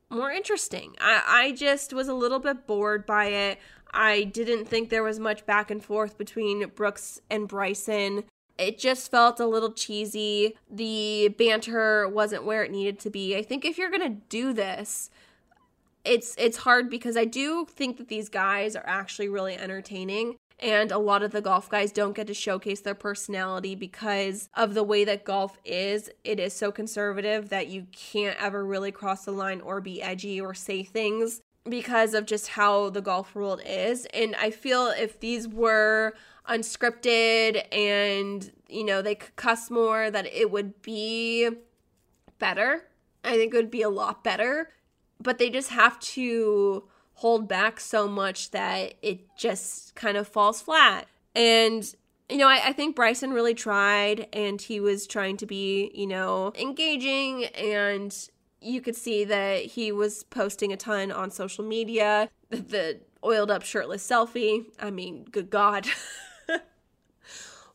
more 0.10 0.32
interesting. 0.32 0.96
I, 1.00 1.24
I 1.26 1.52
just 1.54 1.94
was 1.94 2.08
a 2.08 2.14
little 2.14 2.40
bit 2.40 2.68
bored 2.68 3.06
by 3.06 3.26
it. 3.26 3.60
I 3.94 4.24
didn't 4.24 4.66
think 4.66 4.90
there 4.90 5.04
was 5.04 5.20
much 5.20 5.46
back 5.46 5.70
and 5.70 5.84
forth 5.84 6.18
between 6.18 6.68
Brooks 6.70 7.22
and 7.30 7.48
Bryson. 7.48 8.24
It 8.58 8.78
just 8.78 9.10
felt 9.10 9.40
a 9.40 9.48
little 9.48 9.72
cheesy. 9.72 10.56
The 10.70 11.30
banter 11.38 12.08
wasn't 12.08 12.46
where 12.46 12.64
it 12.64 12.72
needed 12.72 13.00
to 13.00 13.10
be. 13.10 13.36
I 13.36 13.42
think 13.42 13.66
if 13.66 13.78
you're 13.78 13.90
going 13.90 14.02
to 14.02 14.22
do 14.30 14.54
this, 14.54 15.10
it's 16.06 16.36
it's 16.38 16.58
hard 16.58 16.90
because 16.90 17.16
I 17.16 17.26
do 17.26 17.66
think 17.66 17.98
that 17.98 18.10
these 18.10 18.30
guys 18.30 18.76
are 18.76 18.86
actually 18.86 19.30
really 19.30 19.56
entertaining 19.56 20.36
and 20.60 20.92
a 20.92 20.98
lot 20.98 21.24
of 21.24 21.32
the 21.32 21.42
golf 21.42 21.70
guys 21.70 21.92
don't 21.92 22.16
get 22.16 22.28
to 22.28 22.34
showcase 22.34 22.82
their 22.82 22.96
personality 22.96 23.76
because 23.76 24.50
of 24.54 24.74
the 24.74 24.84
way 24.84 25.04
that 25.04 25.26
golf 25.26 25.58
is. 25.66 26.10
It 26.24 26.40
is 26.40 26.54
so 26.54 26.72
conservative 26.72 27.50
that 27.50 27.68
you 27.68 27.88
can't 27.92 28.42
ever 28.42 28.66
really 28.66 28.92
cross 28.92 29.26
the 29.26 29.32
line 29.32 29.60
or 29.62 29.82
be 29.82 30.02
edgy 30.02 30.40
or 30.40 30.54
say 30.54 30.84
things 30.84 31.42
because 31.70 32.14
of 32.14 32.26
just 32.26 32.50
how 32.50 32.90
the 32.90 33.02
golf 33.02 33.36
world 33.36 33.62
is. 33.66 34.06
And 34.14 34.36
I 34.36 34.52
feel 34.52 34.88
if 34.88 35.20
these 35.20 35.48
were 35.48 36.14
unscripted 36.48 37.66
and, 37.74 38.50
you 38.70 38.86
know, 38.86 39.02
they 39.02 39.16
could 39.16 39.36
cuss 39.36 39.70
more, 39.70 40.12
that 40.12 40.28
it 40.28 40.52
would 40.52 40.82
be 40.82 41.50
better. 42.40 42.88
I 43.24 43.36
think 43.36 43.54
it 43.54 43.58
would 43.58 43.72
be 43.72 43.82
a 43.82 43.90
lot 43.90 44.24
better 44.24 44.70
but 45.24 45.38
they 45.38 45.50
just 45.50 45.70
have 45.70 46.00
to 46.00 46.84
hold 47.16 47.48
back 47.48 47.80
so 47.80 48.08
much 48.08 48.52
that 48.52 48.96
it 49.02 49.22
just 49.38 49.96
kind 49.96 50.18
of 50.18 50.28
falls 50.28 50.62
flat. 50.62 51.08
And 51.36 51.94
you 52.30 52.38
know, 52.38 52.48
I, 52.48 52.70
I, 52.70 52.74
think 52.74 52.96
Bryson 52.96 53.32
really 53.32 53.54
tried 53.54 54.28
and 54.34 54.60
he 54.60 54.80
was 54.80 55.06
trying 55.06 55.38
to 55.38 55.46
be, 55.46 55.92
you 55.94 56.08
know, 56.08 56.54
engaging 56.56 57.46
and 57.46 58.30
you 58.62 58.82
could 58.82 58.96
see 58.96 59.26
that 59.26 59.66
he 59.66 59.92
was 59.92 60.24
posting 60.24 60.72
a 60.72 60.78
ton 60.78 61.12
on 61.12 61.32
social 61.32 61.64
media. 61.66 62.30
The, 62.50 62.58
the 62.58 63.00
oiled 63.24 63.52
up 63.52 63.64
shirtless 63.64 64.08
selfie. 64.08 64.66
I 64.80 64.90
mean, 64.90 65.26
good 65.26 65.50
God. 65.50 65.88
I 66.50 66.60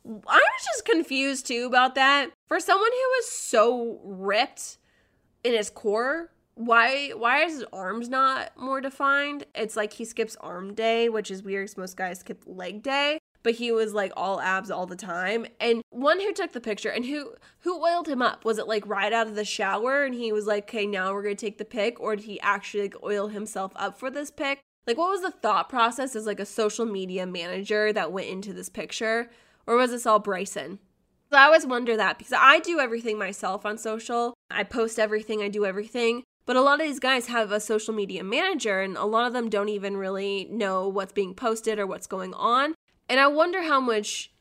was 0.04 0.64
just 0.64 0.84
confused 0.84 1.46
too 1.46 1.66
about 1.66 1.94
that. 1.96 2.30
For 2.46 2.58
someone 2.58 2.90
who 2.90 3.08
was 3.18 3.28
so 3.28 4.00
ripped 4.02 4.78
in 5.44 5.54
his 5.54 5.70
core, 5.70 6.30
why 6.58 7.10
why 7.10 7.44
is 7.44 7.52
his 7.52 7.64
arms 7.72 8.08
not 8.08 8.50
more 8.58 8.80
defined? 8.80 9.46
It's 9.54 9.76
like 9.76 9.92
he 9.92 10.04
skips 10.04 10.36
arm 10.40 10.74
day, 10.74 11.08
which 11.08 11.30
is 11.30 11.42
weird 11.42 11.66
because 11.66 11.76
most 11.76 11.96
guys 11.96 12.18
skip 12.18 12.42
leg 12.46 12.82
day. 12.82 13.18
But 13.44 13.54
he 13.54 13.70
was 13.70 13.94
like 13.94 14.12
all 14.16 14.40
abs 14.40 14.68
all 14.68 14.84
the 14.84 14.96
time. 14.96 15.46
And 15.60 15.82
one 15.90 16.18
who 16.18 16.32
took 16.32 16.52
the 16.52 16.60
picture 16.60 16.88
and 16.88 17.04
who 17.04 17.34
who 17.60 17.80
oiled 17.80 18.08
him 18.08 18.20
up? 18.20 18.44
Was 18.44 18.58
it 18.58 18.66
like 18.66 18.84
right 18.88 19.12
out 19.12 19.28
of 19.28 19.36
the 19.36 19.44
shower 19.44 20.02
and 20.02 20.14
he 20.14 20.32
was 20.32 20.46
like, 20.46 20.64
okay, 20.64 20.84
now 20.84 21.12
we're 21.12 21.22
gonna 21.22 21.36
take 21.36 21.58
the 21.58 21.64
pic, 21.64 22.00
or 22.00 22.16
did 22.16 22.24
he 22.24 22.40
actually 22.40 22.82
like 22.82 23.02
oil 23.04 23.28
himself 23.28 23.70
up 23.76 23.96
for 23.96 24.10
this 24.10 24.32
pic? 24.32 24.58
Like 24.84 24.98
what 24.98 25.10
was 25.10 25.22
the 25.22 25.30
thought 25.30 25.68
process 25.68 26.16
as 26.16 26.26
like 26.26 26.40
a 26.40 26.44
social 26.44 26.86
media 26.86 27.24
manager 27.24 27.92
that 27.92 28.10
went 28.10 28.26
into 28.26 28.52
this 28.52 28.68
picture? 28.68 29.30
Or 29.64 29.76
was 29.76 29.92
this 29.92 30.06
all 30.06 30.18
Bryson? 30.18 30.80
So 31.30 31.36
I 31.36 31.44
always 31.44 31.66
wonder 31.66 31.96
that 31.96 32.18
because 32.18 32.32
I 32.36 32.58
do 32.58 32.80
everything 32.80 33.16
myself 33.16 33.64
on 33.64 33.78
social. 33.78 34.34
I 34.50 34.64
post 34.64 34.98
everything, 34.98 35.40
I 35.40 35.48
do 35.48 35.64
everything. 35.64 36.24
But 36.48 36.56
a 36.56 36.62
lot 36.62 36.80
of 36.80 36.86
these 36.86 36.98
guys 36.98 37.26
have 37.26 37.52
a 37.52 37.60
social 37.60 37.92
media 37.92 38.24
manager, 38.24 38.80
and 38.80 38.96
a 38.96 39.04
lot 39.04 39.26
of 39.26 39.34
them 39.34 39.50
don't 39.50 39.68
even 39.68 39.98
really 39.98 40.48
know 40.50 40.88
what's 40.88 41.12
being 41.12 41.34
posted 41.34 41.78
or 41.78 41.86
what's 41.86 42.06
going 42.06 42.32
on. 42.32 42.74
And 43.06 43.20
I 43.20 43.26
wonder 43.26 43.64
how 43.64 43.80
much 43.80 44.32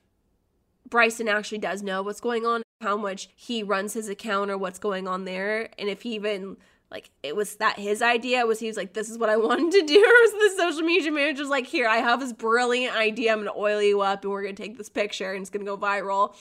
Bryson 0.89 1.27
actually 1.27 1.57
does 1.57 1.83
know 1.83 2.01
what's 2.01 2.21
going 2.21 2.45
on, 2.45 2.63
how 2.79 2.95
much 2.95 3.27
he 3.35 3.61
runs 3.61 3.93
his 3.93 4.07
account 4.07 4.49
or 4.49 4.57
what's 4.57 4.79
going 4.79 5.05
on 5.05 5.25
there, 5.25 5.67
and 5.77 5.89
if 5.89 6.03
he 6.03 6.15
even 6.15 6.55
like 6.89 7.09
it 7.23 7.35
was 7.35 7.57
that 7.57 7.77
his 7.77 8.01
idea? 8.01 8.45
Was 8.45 8.61
he 8.61 8.67
was 8.67 8.77
like 8.77 8.93
this 8.93 9.09
is 9.09 9.17
what 9.17 9.29
i 9.29 9.35
wanted 9.49 9.73
to 9.73 9.85
do? 9.85 9.99
Was 9.99 10.31
the 10.31 10.63
social 10.63 10.83
media 10.83 11.11
manager's 11.11 11.49
like 11.49 11.67
here 11.67 11.89
i 11.89 11.97
have 11.97 12.21
this 12.21 12.31
brilliant 12.31 12.95
idea. 12.95 13.33
I'm 13.33 13.39
gonna 13.39 13.51
oil 13.53 13.81
you 13.81 13.99
up 13.99 14.23
and 14.23 14.31
we're 14.31 14.43
gonna 14.43 14.53
take 14.53 14.77
this 14.77 14.87
picture 14.87 15.33
and 15.33 15.41
it's 15.41 15.49
gonna 15.49 15.65
go 15.65 15.77
viral. 15.77 16.33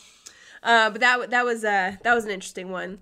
Uh, 0.62 0.90
but 0.90 1.00
that 1.00 1.30
that 1.30 1.44
was 1.44 1.64
uh 1.64 1.96
that 2.04 2.14
was 2.14 2.24
an 2.24 2.30
interesting 2.30 2.70
one 2.70 3.00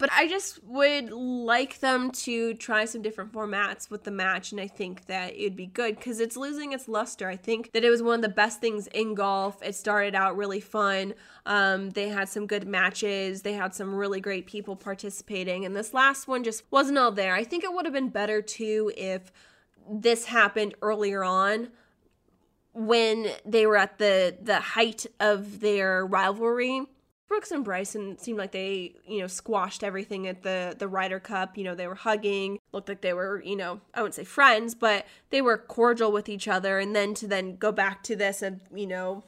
but 0.00 0.10
I 0.10 0.26
just 0.26 0.64
would 0.64 1.12
like 1.12 1.80
them 1.80 2.10
to 2.10 2.54
try 2.54 2.86
some 2.86 3.02
different 3.02 3.32
formats 3.32 3.90
with 3.90 4.04
the 4.04 4.10
match, 4.10 4.50
and 4.50 4.60
I 4.60 4.66
think 4.66 5.04
that 5.06 5.34
it'd 5.36 5.54
be 5.54 5.66
good 5.66 5.96
because 5.96 6.20
it's 6.20 6.38
losing 6.38 6.72
its 6.72 6.88
luster. 6.88 7.28
I 7.28 7.36
think 7.36 7.70
that 7.72 7.84
it 7.84 7.90
was 7.90 8.02
one 8.02 8.16
of 8.16 8.22
the 8.22 8.30
best 8.30 8.62
things 8.62 8.86
in 8.88 9.14
golf. 9.14 9.62
It 9.62 9.74
started 9.74 10.14
out 10.14 10.38
really 10.38 10.58
fun. 10.58 11.12
Um, 11.44 11.90
they 11.90 12.08
had 12.08 12.30
some 12.30 12.46
good 12.46 12.66
matches, 12.66 13.42
they 13.42 13.52
had 13.52 13.74
some 13.74 13.94
really 13.94 14.22
great 14.22 14.46
people 14.46 14.74
participating, 14.74 15.66
and 15.66 15.76
this 15.76 15.92
last 15.92 16.26
one 16.26 16.44
just 16.44 16.64
wasn't 16.70 16.96
all 16.96 17.12
there. 17.12 17.34
I 17.34 17.44
think 17.44 17.62
it 17.62 17.72
would 17.72 17.84
have 17.84 17.94
been 17.94 18.08
better 18.08 18.40
too 18.40 18.90
if 18.96 19.30
this 19.86 20.24
happened 20.24 20.74
earlier 20.80 21.22
on 21.22 21.68
when 22.72 23.26
they 23.44 23.66
were 23.66 23.76
at 23.76 23.98
the 23.98 24.36
the 24.40 24.60
height 24.60 25.04
of 25.18 25.60
their 25.60 26.06
rivalry 26.06 26.86
Brooks 27.30 27.52
and 27.52 27.64
Bryson 27.64 28.18
seemed 28.18 28.38
like 28.38 28.50
they, 28.50 28.96
you 29.06 29.20
know, 29.20 29.28
squashed 29.28 29.84
everything 29.84 30.26
at 30.26 30.42
the 30.42 30.74
the 30.76 30.88
Ryder 30.88 31.20
Cup. 31.20 31.56
You 31.56 31.62
know, 31.62 31.76
they 31.76 31.86
were 31.86 31.94
hugging, 31.94 32.58
looked 32.72 32.88
like 32.88 33.02
they 33.02 33.12
were, 33.12 33.40
you 33.44 33.54
know, 33.54 33.80
I 33.94 34.02
wouldn't 34.02 34.16
say 34.16 34.24
friends, 34.24 34.74
but 34.74 35.06
they 35.30 35.40
were 35.40 35.56
cordial 35.56 36.10
with 36.10 36.28
each 36.28 36.48
other. 36.48 36.80
And 36.80 36.94
then 36.94 37.14
to 37.14 37.28
then 37.28 37.54
go 37.54 37.70
back 37.70 38.02
to 38.02 38.16
this 38.16 38.42
and, 38.42 38.60
you 38.74 38.88
know, 38.88 39.22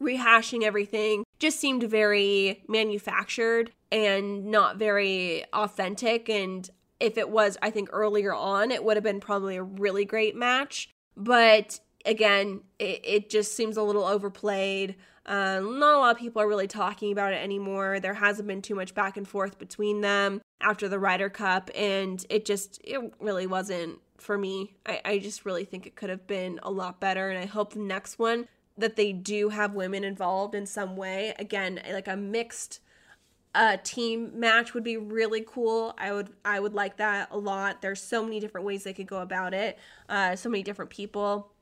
rehashing 0.00 0.62
everything 0.62 1.22
just 1.38 1.60
seemed 1.60 1.82
very 1.82 2.64
manufactured 2.66 3.72
and 3.92 4.46
not 4.46 4.78
very 4.78 5.44
authentic. 5.52 6.30
And 6.30 6.70
if 6.98 7.18
it 7.18 7.28
was, 7.28 7.58
I 7.60 7.68
think 7.68 7.90
earlier 7.92 8.32
on, 8.32 8.70
it 8.70 8.82
would 8.82 8.96
have 8.96 9.04
been 9.04 9.20
probably 9.20 9.56
a 9.56 9.62
really 9.62 10.06
great 10.06 10.34
match. 10.34 10.88
But 11.14 11.78
again, 12.06 12.62
it, 12.78 13.02
it 13.04 13.28
just 13.28 13.54
seems 13.54 13.76
a 13.76 13.82
little 13.82 14.04
overplayed. 14.04 14.94
Uh, 15.26 15.60
not 15.60 15.94
a 15.94 15.98
lot 15.98 16.14
of 16.14 16.18
people 16.18 16.42
are 16.42 16.48
really 16.48 16.66
talking 16.66 17.10
about 17.10 17.32
it 17.32 17.42
anymore. 17.42 17.98
There 18.00 18.14
hasn't 18.14 18.46
been 18.46 18.62
too 18.62 18.74
much 18.74 18.94
back 18.94 19.16
and 19.16 19.26
forth 19.26 19.58
between 19.58 20.02
them 20.02 20.42
after 20.60 20.88
the 20.88 20.98
Ryder 20.98 21.30
Cup, 21.30 21.70
and 21.74 22.24
it 22.28 22.44
just 22.44 22.80
it 22.84 23.14
really 23.20 23.46
wasn't 23.46 24.00
for 24.18 24.36
me. 24.36 24.74
I, 24.84 25.00
I 25.04 25.18
just 25.18 25.44
really 25.44 25.64
think 25.64 25.86
it 25.86 25.96
could 25.96 26.10
have 26.10 26.26
been 26.26 26.60
a 26.62 26.70
lot 26.70 27.00
better, 27.00 27.30
and 27.30 27.38
I 27.38 27.46
hope 27.46 27.72
the 27.72 27.78
next 27.78 28.18
one 28.18 28.48
that 28.76 28.96
they 28.96 29.12
do 29.12 29.50
have 29.50 29.74
women 29.74 30.04
involved 30.04 30.54
in 30.54 30.66
some 30.66 30.96
way. 30.96 31.34
Again, 31.38 31.80
like 31.90 32.08
a 32.08 32.16
mixed 32.16 32.80
uh, 33.54 33.76
team 33.84 34.38
match 34.38 34.74
would 34.74 34.84
be 34.84 34.96
really 34.96 35.44
cool. 35.46 35.94
I 35.96 36.12
would 36.12 36.30
I 36.44 36.60
would 36.60 36.74
like 36.74 36.96
that 36.96 37.28
a 37.30 37.38
lot. 37.38 37.82
There's 37.82 38.02
so 38.02 38.22
many 38.22 38.40
different 38.40 38.66
ways 38.66 38.84
they 38.84 38.92
could 38.92 39.06
go 39.06 39.20
about 39.20 39.54
it. 39.54 39.78
Uh, 40.08 40.36
so 40.36 40.48
many 40.48 40.62
different 40.62 40.90
people. 40.90 41.52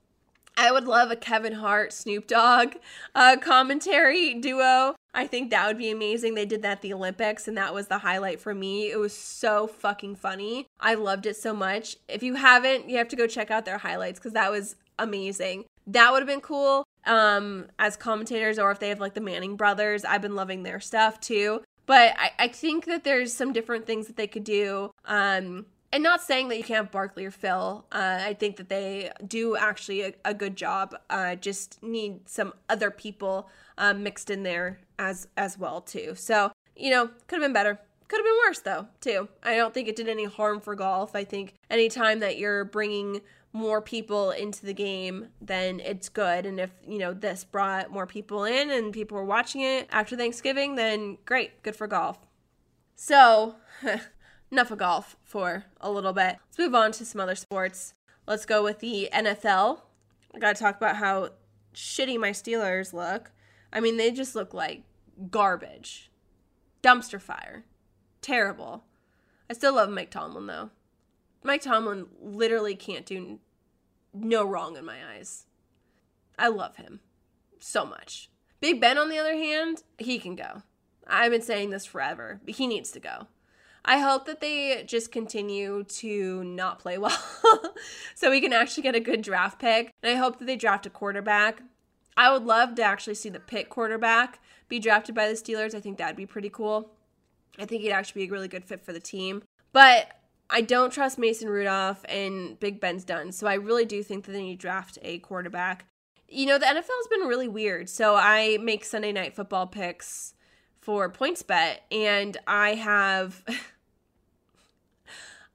I 0.56 0.70
would 0.70 0.84
love 0.84 1.10
a 1.10 1.16
Kevin 1.16 1.54
Hart 1.54 1.92
Snoop 1.92 2.26
Dogg 2.26 2.74
uh, 3.14 3.36
commentary 3.40 4.34
duo. 4.34 4.94
I 5.14 5.26
think 5.26 5.50
that 5.50 5.66
would 5.66 5.78
be 5.78 5.90
amazing. 5.90 6.34
They 6.34 6.46
did 6.46 6.62
that 6.62 6.72
at 6.72 6.82
the 6.82 6.92
Olympics, 6.92 7.48
and 7.48 7.56
that 7.56 7.74
was 7.74 7.88
the 7.88 7.98
highlight 7.98 8.40
for 8.40 8.54
me. 8.54 8.90
It 8.90 8.98
was 8.98 9.16
so 9.16 9.66
fucking 9.66 10.16
funny. 10.16 10.66
I 10.80 10.94
loved 10.94 11.26
it 11.26 11.36
so 11.36 11.54
much. 11.54 11.96
If 12.08 12.22
you 12.22 12.34
haven't, 12.34 12.88
you 12.88 12.96
have 12.98 13.08
to 13.08 13.16
go 13.16 13.26
check 13.26 13.50
out 13.50 13.64
their 13.64 13.78
highlights 13.78 14.18
because 14.18 14.32
that 14.32 14.50
was 14.50 14.76
amazing. 14.98 15.64
That 15.86 16.12
would 16.12 16.20
have 16.20 16.28
been 16.28 16.40
cool 16.40 16.84
um, 17.06 17.66
as 17.78 17.96
commentators, 17.96 18.58
or 18.58 18.70
if 18.70 18.78
they 18.78 18.88
have 18.88 19.00
like 19.00 19.14
the 19.14 19.20
Manning 19.20 19.56
brothers. 19.56 20.04
I've 20.04 20.22
been 20.22 20.36
loving 20.36 20.62
their 20.62 20.80
stuff 20.80 21.20
too. 21.20 21.62
But 21.84 22.14
I, 22.16 22.30
I 22.38 22.48
think 22.48 22.86
that 22.86 23.04
there's 23.04 23.32
some 23.34 23.52
different 23.52 23.86
things 23.86 24.06
that 24.06 24.16
they 24.16 24.26
could 24.26 24.44
do. 24.44 24.92
Um, 25.04 25.66
and 25.92 26.02
not 26.02 26.22
saying 26.22 26.48
that 26.48 26.56
you 26.56 26.64
can't 26.64 26.84
have 26.84 26.90
Barkley 26.90 27.24
or 27.24 27.30
Phil. 27.30 27.84
Uh, 27.92 28.18
I 28.20 28.34
think 28.34 28.56
that 28.56 28.68
they 28.68 29.10
do 29.26 29.56
actually 29.56 30.02
a, 30.02 30.14
a 30.24 30.34
good 30.34 30.56
job. 30.56 30.96
Uh, 31.10 31.34
just 31.34 31.82
need 31.82 32.28
some 32.28 32.54
other 32.68 32.90
people 32.90 33.48
uh, 33.78 33.94
mixed 33.94 34.30
in 34.30 34.42
there 34.42 34.80
as 34.98 35.28
as 35.36 35.58
well 35.58 35.80
too. 35.80 36.14
So 36.14 36.52
you 36.76 36.90
know, 36.90 37.08
could 37.26 37.36
have 37.36 37.42
been 37.42 37.52
better. 37.52 37.78
Could 38.08 38.18
have 38.18 38.24
been 38.24 38.38
worse 38.46 38.60
though 38.60 38.88
too. 39.00 39.28
I 39.42 39.56
don't 39.56 39.72
think 39.72 39.88
it 39.88 39.96
did 39.96 40.08
any 40.08 40.24
harm 40.24 40.60
for 40.60 40.74
golf. 40.74 41.14
I 41.14 41.24
think 41.24 41.54
anytime 41.70 42.20
that 42.20 42.38
you're 42.38 42.64
bringing 42.64 43.20
more 43.52 43.82
people 43.82 44.30
into 44.30 44.64
the 44.64 44.72
game, 44.72 45.28
then 45.40 45.80
it's 45.80 46.08
good. 46.08 46.46
And 46.46 46.58
if, 46.58 46.70
you 46.86 46.98
know, 46.98 47.12
this 47.12 47.44
brought 47.44 47.90
more 47.90 48.06
people 48.06 48.44
in 48.44 48.70
and 48.70 48.92
people 48.92 49.16
were 49.16 49.24
watching 49.24 49.60
it 49.60 49.88
after 49.90 50.16
Thanksgiving, 50.16 50.74
then 50.74 51.18
great, 51.26 51.62
good 51.62 51.76
for 51.76 51.86
golf. 51.86 52.18
So, 52.96 53.56
enough 54.52 54.70
of 54.70 54.78
golf 54.78 55.16
for 55.24 55.64
a 55.80 55.90
little 55.90 56.12
bit. 56.12 56.36
Let's 56.46 56.58
move 56.58 56.74
on 56.74 56.92
to 56.92 57.04
some 57.04 57.20
other 57.20 57.34
sports. 57.34 57.94
Let's 58.26 58.46
go 58.46 58.62
with 58.62 58.80
the 58.80 59.08
NFL. 59.12 59.80
I 60.34 60.38
got 60.38 60.54
to 60.54 60.62
talk 60.62 60.76
about 60.76 60.96
how 60.96 61.30
shitty 61.74 62.20
my 62.20 62.30
Steelers 62.30 62.92
look. 62.92 63.32
I 63.72 63.80
mean, 63.80 63.96
they 63.96 64.10
just 64.10 64.34
look 64.34 64.52
like 64.52 64.82
garbage. 65.30 66.10
Dumpster 66.82 67.20
fire. 67.20 67.64
Terrible. 68.20 68.84
I 69.48 69.54
still 69.54 69.74
love 69.74 69.88
Mike 69.88 70.10
Tomlin 70.10 70.46
though. 70.46 70.70
Mike 71.42 71.62
Tomlin 71.62 72.06
literally 72.20 72.76
can't 72.76 73.06
do 73.06 73.40
no 74.14 74.44
wrong 74.44 74.76
in 74.76 74.84
my 74.84 74.98
eyes. 75.14 75.46
I 76.38 76.48
love 76.48 76.76
him 76.76 77.00
so 77.58 77.84
much. 77.84 78.30
Big 78.60 78.80
Ben, 78.80 78.98
on 78.98 79.08
the 79.08 79.18
other 79.18 79.34
hand, 79.34 79.82
he 79.98 80.18
can 80.18 80.36
go. 80.36 80.62
I've 81.06 81.32
been 81.32 81.42
saying 81.42 81.70
this 81.70 81.84
forever, 81.84 82.40
but 82.44 82.54
he 82.54 82.66
needs 82.66 82.92
to 82.92 83.00
go. 83.00 83.26
I 83.84 83.98
hope 83.98 84.26
that 84.26 84.40
they 84.40 84.84
just 84.86 85.10
continue 85.10 85.82
to 85.84 86.44
not 86.44 86.78
play 86.78 86.98
well 86.98 87.18
so 88.14 88.30
we 88.30 88.40
can 88.40 88.52
actually 88.52 88.84
get 88.84 88.94
a 88.94 89.00
good 89.00 89.22
draft 89.22 89.58
pick. 89.58 89.92
And 90.02 90.12
I 90.12 90.20
hope 90.20 90.38
that 90.38 90.44
they 90.44 90.56
draft 90.56 90.86
a 90.86 90.90
quarterback. 90.90 91.62
I 92.16 92.30
would 92.32 92.44
love 92.44 92.74
to 92.76 92.82
actually 92.82 93.14
see 93.14 93.28
the 93.28 93.40
pick 93.40 93.68
quarterback 93.68 94.40
be 94.68 94.78
drafted 94.78 95.14
by 95.14 95.28
the 95.28 95.34
Steelers. 95.34 95.74
I 95.74 95.80
think 95.80 95.98
that'd 95.98 96.16
be 96.16 96.26
pretty 96.26 96.48
cool. 96.48 96.90
I 97.58 97.66
think 97.66 97.82
he'd 97.82 97.92
actually 97.92 98.22
be 98.22 98.30
a 98.30 98.32
really 98.32 98.48
good 98.48 98.64
fit 98.64 98.84
for 98.84 98.92
the 98.92 99.00
team. 99.00 99.42
But 99.72 100.12
I 100.48 100.60
don't 100.60 100.92
trust 100.92 101.18
Mason 101.18 101.48
Rudolph 101.48 102.04
and 102.08 102.58
Big 102.60 102.80
Ben's 102.80 103.04
done. 103.04 103.32
So 103.32 103.46
I 103.46 103.54
really 103.54 103.84
do 103.84 104.02
think 104.02 104.24
that 104.24 104.32
they 104.32 104.42
need 104.42 104.60
to 104.60 104.62
draft 104.62 104.98
a 105.02 105.18
quarterback. 105.18 105.86
You 106.28 106.46
know, 106.46 106.58
the 106.58 106.66
NFL 106.66 106.74
has 106.74 107.06
been 107.10 107.26
really 107.26 107.48
weird. 107.48 107.88
So 107.88 108.14
I 108.14 108.58
make 108.60 108.84
Sunday 108.84 109.12
night 109.12 109.34
football 109.34 109.66
picks 109.66 110.34
for 110.80 111.10
PointsBet, 111.10 111.78
and 111.90 112.36
I 112.46 112.74
have. 112.74 113.42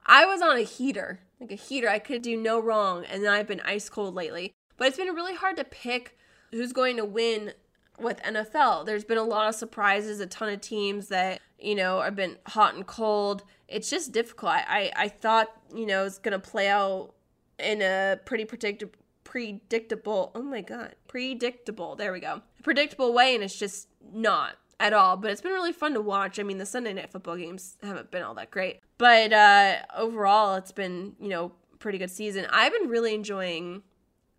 I 0.08 0.24
was 0.24 0.40
on 0.40 0.56
a 0.56 0.62
heater, 0.62 1.20
like 1.38 1.52
a 1.52 1.54
heater. 1.54 1.88
I 1.88 1.98
could 1.98 2.22
do 2.22 2.36
no 2.36 2.58
wrong, 2.58 3.04
and 3.04 3.26
I've 3.28 3.46
been 3.46 3.60
ice 3.60 3.90
cold 3.90 4.14
lately. 4.14 4.54
But 4.78 4.88
it's 4.88 4.96
been 4.96 5.14
really 5.14 5.34
hard 5.34 5.58
to 5.58 5.64
pick 5.64 6.16
who's 6.50 6.72
going 6.72 6.96
to 6.96 7.04
win 7.04 7.52
with 7.98 8.22
NFL. 8.22 8.86
There's 8.86 9.04
been 9.04 9.18
a 9.18 9.22
lot 9.22 9.48
of 9.48 9.54
surprises, 9.54 10.20
a 10.20 10.26
ton 10.26 10.48
of 10.48 10.62
teams 10.62 11.08
that, 11.08 11.40
you 11.58 11.74
know, 11.74 12.00
have 12.00 12.16
been 12.16 12.38
hot 12.46 12.74
and 12.74 12.86
cold. 12.86 13.44
It's 13.68 13.90
just 13.90 14.12
difficult. 14.12 14.52
I, 14.52 14.90
I 14.96 15.08
thought, 15.08 15.48
you 15.74 15.84
know, 15.84 16.04
it's 16.04 16.18
going 16.18 16.32
to 16.32 16.38
play 16.38 16.68
out 16.68 17.12
in 17.58 17.82
a 17.82 18.18
pretty 18.24 18.44
predictable 18.44 18.92
predictable 19.24 20.32
oh 20.34 20.40
my 20.40 20.62
god 20.62 20.94
predictable 21.06 21.94
there 21.94 22.14
we 22.14 22.18
go 22.18 22.40
predictable 22.62 23.12
way 23.12 23.34
and 23.34 23.44
it's 23.44 23.58
just 23.58 23.88
not 24.10 24.56
at 24.80 24.92
all 24.92 25.16
but 25.16 25.30
it's 25.30 25.40
been 25.40 25.52
really 25.52 25.72
fun 25.72 25.94
to 25.94 26.00
watch 26.00 26.38
i 26.38 26.42
mean 26.42 26.58
the 26.58 26.66
sunday 26.66 26.92
night 26.92 27.10
football 27.10 27.36
games 27.36 27.76
haven't 27.82 28.10
been 28.10 28.22
all 28.22 28.34
that 28.34 28.50
great 28.50 28.80
but 28.96 29.32
uh 29.32 29.76
overall 29.96 30.54
it's 30.54 30.72
been 30.72 31.14
you 31.20 31.28
know 31.28 31.52
pretty 31.78 31.98
good 31.98 32.10
season 32.10 32.46
i've 32.50 32.72
been 32.72 32.88
really 32.88 33.14
enjoying 33.14 33.82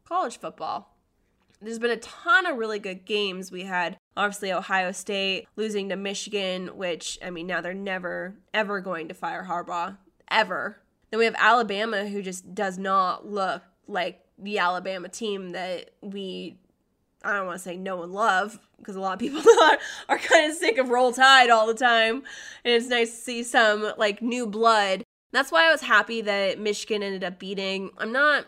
college 0.05 0.39
football 0.39 0.95
there's 1.61 1.79
been 1.79 1.91
a 1.91 1.97
ton 1.97 2.45
of 2.45 2.57
really 2.57 2.79
good 2.79 3.05
games. 3.05 3.51
We 3.51 3.63
had 3.63 3.97
obviously 4.15 4.51
Ohio 4.51 4.91
State 4.91 5.47
losing 5.55 5.89
to 5.89 5.95
Michigan, 5.95 6.77
which 6.77 7.19
I 7.23 7.29
mean 7.29 7.47
now 7.47 7.61
they're 7.61 7.73
never 7.73 8.35
ever 8.53 8.79
going 8.79 9.09
to 9.09 9.13
fire 9.13 9.45
Harbaugh 9.47 9.97
ever. 10.31 10.81
Then 11.11 11.19
we 11.19 11.25
have 11.25 11.35
Alabama 11.37 12.07
who 12.07 12.21
just 12.21 12.53
does 12.53 12.77
not 12.77 13.27
look 13.27 13.63
like 13.87 14.21
the 14.37 14.59
Alabama 14.59 15.09
team 15.09 15.49
that 15.51 15.91
we 16.01 16.59
I 17.23 17.33
don't 17.33 17.45
want 17.45 17.57
to 17.57 17.63
say 17.63 17.75
know 17.75 18.03
and 18.03 18.13
love 18.13 18.59
because 18.77 18.95
a 18.95 19.01
lot 19.01 19.13
of 19.13 19.19
people 19.19 19.41
are, 19.63 19.77
are 20.07 20.17
kind 20.17 20.49
of 20.49 20.57
sick 20.57 20.77
of 20.77 20.89
roll 20.89 21.11
tide 21.11 21.49
all 21.49 21.67
the 21.67 21.73
time. 21.73 22.23
And 22.63 22.73
it's 22.73 22.87
nice 22.87 23.11
to 23.11 23.17
see 23.17 23.43
some 23.43 23.93
like 23.97 24.21
new 24.21 24.47
blood. 24.47 25.03
That's 25.31 25.51
why 25.51 25.67
I 25.67 25.71
was 25.71 25.81
happy 25.81 26.21
that 26.21 26.59
Michigan 26.59 27.03
ended 27.03 27.23
up 27.23 27.39
beating. 27.39 27.91
I'm 27.97 28.11
not 28.11 28.45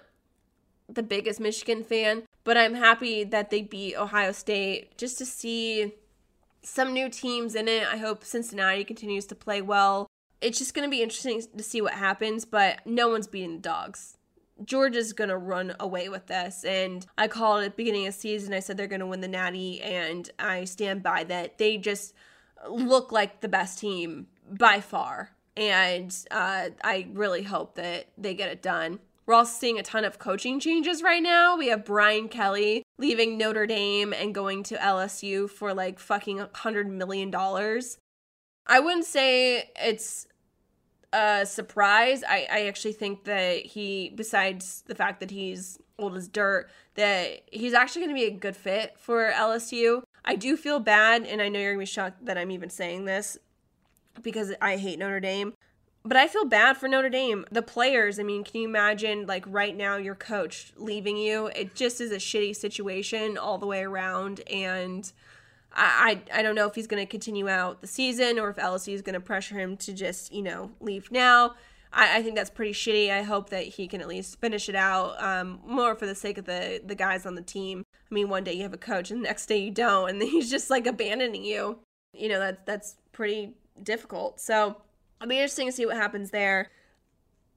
the 0.89 1.03
biggest 1.03 1.39
Michigan 1.39 1.84
fan, 1.84 2.23
but 2.43 2.57
I'm 2.57 2.75
happy 2.75 3.23
that 3.23 3.49
they 3.49 3.62
beat 3.62 3.95
Ohio 3.95 4.31
State 4.31 4.97
just 4.97 5.17
to 5.19 5.25
see 5.25 5.93
some 6.63 6.93
new 6.93 7.10
teams 7.10 7.55
in 7.55 7.67
it. 7.67 7.88
I 7.88 7.97
hope 7.97 8.23
Cincinnati 8.23 8.84
continues 8.84 9.25
to 9.27 9.36
play 9.36 9.62
well. 9.62 10.07
It's 10.41 10.57
just 10.57 10.73
going 10.73 10.88
to 10.88 10.91
be 10.91 11.03
interesting 11.03 11.41
to 11.55 11.63
see 11.63 11.81
what 11.81 11.93
happens, 11.93 12.45
but 12.45 12.79
no 12.86 13.10
one's 13.10 13.27
beating 13.27 13.57
the 13.57 13.62
dogs. 13.62 14.17
Georgia's 14.63 15.13
going 15.13 15.29
to 15.29 15.37
run 15.37 15.75
away 15.79 16.09
with 16.09 16.27
this. 16.27 16.63
And 16.63 17.05
I 17.17 17.27
called 17.27 17.63
it 17.63 17.75
beginning 17.75 18.07
of 18.07 18.13
season. 18.13 18.53
I 18.53 18.59
said 18.59 18.77
they're 18.77 18.87
going 18.87 18.99
to 18.99 19.07
win 19.07 19.21
the 19.21 19.27
Natty, 19.27 19.81
and 19.81 20.29
I 20.39 20.65
stand 20.65 21.03
by 21.03 21.23
that. 21.25 21.57
They 21.57 21.77
just 21.77 22.13
look 22.69 23.11
like 23.11 23.41
the 23.41 23.47
best 23.47 23.79
team 23.79 24.27
by 24.49 24.81
far. 24.81 25.31
And 25.57 26.15
uh, 26.29 26.69
I 26.83 27.07
really 27.13 27.43
hope 27.43 27.75
that 27.75 28.07
they 28.17 28.33
get 28.33 28.49
it 28.49 28.61
done. 28.61 28.99
We're 29.25 29.35
also 29.35 29.53
seeing 29.53 29.79
a 29.79 29.83
ton 29.83 30.03
of 30.03 30.19
coaching 30.19 30.59
changes 30.59 31.03
right 31.03 31.21
now. 31.21 31.55
We 31.55 31.67
have 31.67 31.85
Brian 31.85 32.27
Kelly 32.27 32.83
leaving 32.97 33.37
Notre 33.37 33.67
Dame 33.67 34.13
and 34.13 34.33
going 34.33 34.63
to 34.63 34.75
LSU 34.75 35.49
for 35.49 35.73
like 35.73 35.99
fucking 35.99 36.39
$100 36.39 36.87
million. 36.87 37.33
I 38.67 38.79
wouldn't 38.79 39.05
say 39.05 39.69
it's 39.75 40.27
a 41.13 41.45
surprise. 41.45 42.24
I, 42.28 42.47
I 42.52 42.67
actually 42.67 42.93
think 42.93 43.26
that 43.26 43.65
he, 43.65 44.12
besides 44.15 44.84
the 44.88 44.95
fact 44.95 45.19
that 45.19 45.32
he's 45.32 45.80
old 46.00 46.15
as 46.15 46.28
dirt, 46.28 46.69
that 46.95 47.41
he's 47.52 47.74
actually 47.74 48.02
going 48.02 48.15
to 48.15 48.19
be 48.19 48.28
a 48.28 48.32
good 48.38 48.56
fit 48.56 48.95
for 48.97 49.32
LSU. 49.32 50.04
I 50.24 50.36
do 50.36 50.56
feel 50.56 50.80
bad, 50.80 51.26
and 51.26 51.41
I 51.41 51.50
know 51.50 51.60
you're 51.60 51.74
going 51.74 51.86
to 51.86 51.91
be 51.91 51.93
shocked 51.93 52.26
that 52.26 52.38
I'm 52.38 52.52
even 52.52 52.69
saying 52.69 53.06
this 53.06 53.38
because 54.21 54.54
I 54.62 54.78
hate 54.78 55.00
Notre 55.00 55.19
Dame. 55.19 55.54
But 56.04 56.17
I 56.17 56.28
feel 56.28 56.45
bad 56.45 56.78
for 56.78 56.88
Notre 56.88 57.10
Dame. 57.10 57.45
The 57.52 57.62
players, 57.62 58.19
I 58.19 58.24
mean, 58.24 58.43
can 58.43 58.62
you 58.62 58.67
imagine, 58.67 59.28
like, 59.28 59.45
right 59.47 59.76
now 59.76 59.97
your 59.97 60.15
coach 60.15 60.74
leaving 60.76 61.15
you? 61.15 61.47
It 61.56 61.76
just 61.76 62.02
is 62.02 62.12
a 62.12 62.15
shitty 62.15 62.56
situation 62.56 63.38
all 63.38 63.60
the 63.60 63.67
way 63.67 63.84
around. 63.84 64.39
And 64.50 65.12
I, 65.73 66.21
I, 66.34 66.41
don't 66.41 66.55
know 66.55 66.67
if 66.67 66.75
he's 66.75 66.88
going 66.88 67.01
to 67.01 67.10
continue 67.10 67.47
out 67.47 67.79
the 67.79 67.88
season 67.88 68.38
or 68.39 68.49
if 68.49 68.57
LSU 68.57 68.93
is 68.93 69.01
going 69.01 69.13
to 69.13 69.21
pressure 69.21 69.57
him 69.57 69.77
to 69.77 69.93
just, 69.93 70.34
you 70.34 70.41
know, 70.41 70.71
leave 70.81 71.12
now. 71.12 71.55
I, 71.93 72.17
I 72.17 72.23
think 72.23 72.36
that's 72.36 72.49
pretty 72.49 72.73
shitty. 72.73 73.10
I 73.10 73.23
hope 73.23 73.49
that 73.51 73.63
he 73.63 73.88
can 73.88 74.01
at 74.01 74.07
least 74.07 74.39
finish 74.41 74.67
it 74.67 74.75
out, 74.75 75.21
um, 75.23 75.60
more 75.65 75.95
for 75.95 76.05
the 76.05 76.15
sake 76.15 76.38
of 76.38 76.45
the, 76.45 76.81
the 76.86 76.95
guys 76.95 77.25
on 77.25 77.36
the 77.36 77.41
team. 77.41 77.86
I 77.93 78.13
mean, 78.13 78.27
one 78.27 78.43
day 78.43 78.53
you 78.53 78.63
have 78.63 78.73
a 78.73 78.77
coach 78.77 79.12
and 79.12 79.21
the 79.21 79.27
next 79.27 79.45
day 79.45 79.60
you 79.60 79.71
don't, 79.71 80.10
and 80.10 80.21
he's 80.21 80.49
just 80.49 80.69
like 80.69 80.88
abandoning 80.88 81.45
you. 81.45 81.79
You 82.13 82.27
know, 82.27 82.39
that's, 82.39 82.62
that's 82.65 82.95
pretty 83.13 83.53
difficult. 83.81 84.41
So, 84.41 84.75
It'll 85.21 85.29
be 85.29 85.36
interesting 85.36 85.67
to 85.67 85.71
see 85.71 85.86
what 85.86 85.97
happens 85.97 86.31
there. 86.31 86.71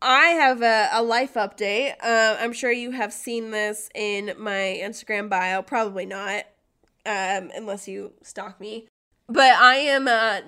I 0.02 0.26
have 0.32 0.60
a, 0.60 0.90
a 0.92 1.02
life 1.02 1.32
update. 1.32 1.94
Uh, 2.02 2.36
I'm 2.38 2.52
sure 2.52 2.70
you 2.70 2.90
have 2.90 3.10
seen 3.10 3.52
this 3.52 3.88
in 3.94 4.34
my 4.36 4.78
Instagram 4.82 5.30
bio. 5.30 5.62
Probably 5.62 6.04
not, 6.04 6.44
um, 7.06 7.50
unless 7.54 7.88
you 7.88 8.12
stalk 8.22 8.60
me. 8.60 8.88
But 9.28 9.54
I 9.54 9.76
am 9.76 10.06
a 10.06 10.42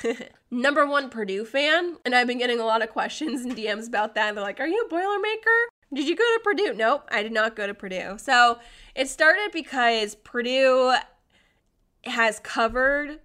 number 0.50 0.86
one 0.86 1.10
Purdue 1.10 1.44
fan, 1.44 1.96
and 2.04 2.14
I've 2.14 2.26
been 2.26 2.38
getting 2.38 2.60
a 2.60 2.64
lot 2.64 2.82
of 2.82 2.90
questions 2.90 3.42
and 3.42 3.54
DMs 3.54 3.86
about 3.86 4.14
that. 4.14 4.34
They're 4.34 4.42
like, 4.42 4.60
Are 4.60 4.66
you 4.66 4.86
a 4.88 4.92
Boilermaker? 4.92 5.64
Did 5.92 6.08
you 6.08 6.16
go 6.16 6.24
to 6.24 6.40
Purdue? 6.42 6.74
Nope, 6.74 7.08
I 7.12 7.22
did 7.22 7.32
not 7.32 7.54
go 7.54 7.66
to 7.66 7.74
Purdue. 7.74 8.16
So 8.18 8.58
it 8.94 9.08
started 9.08 9.50
because 9.52 10.14
Purdue 10.16 10.94
has 12.04 12.40
covered 12.40 13.20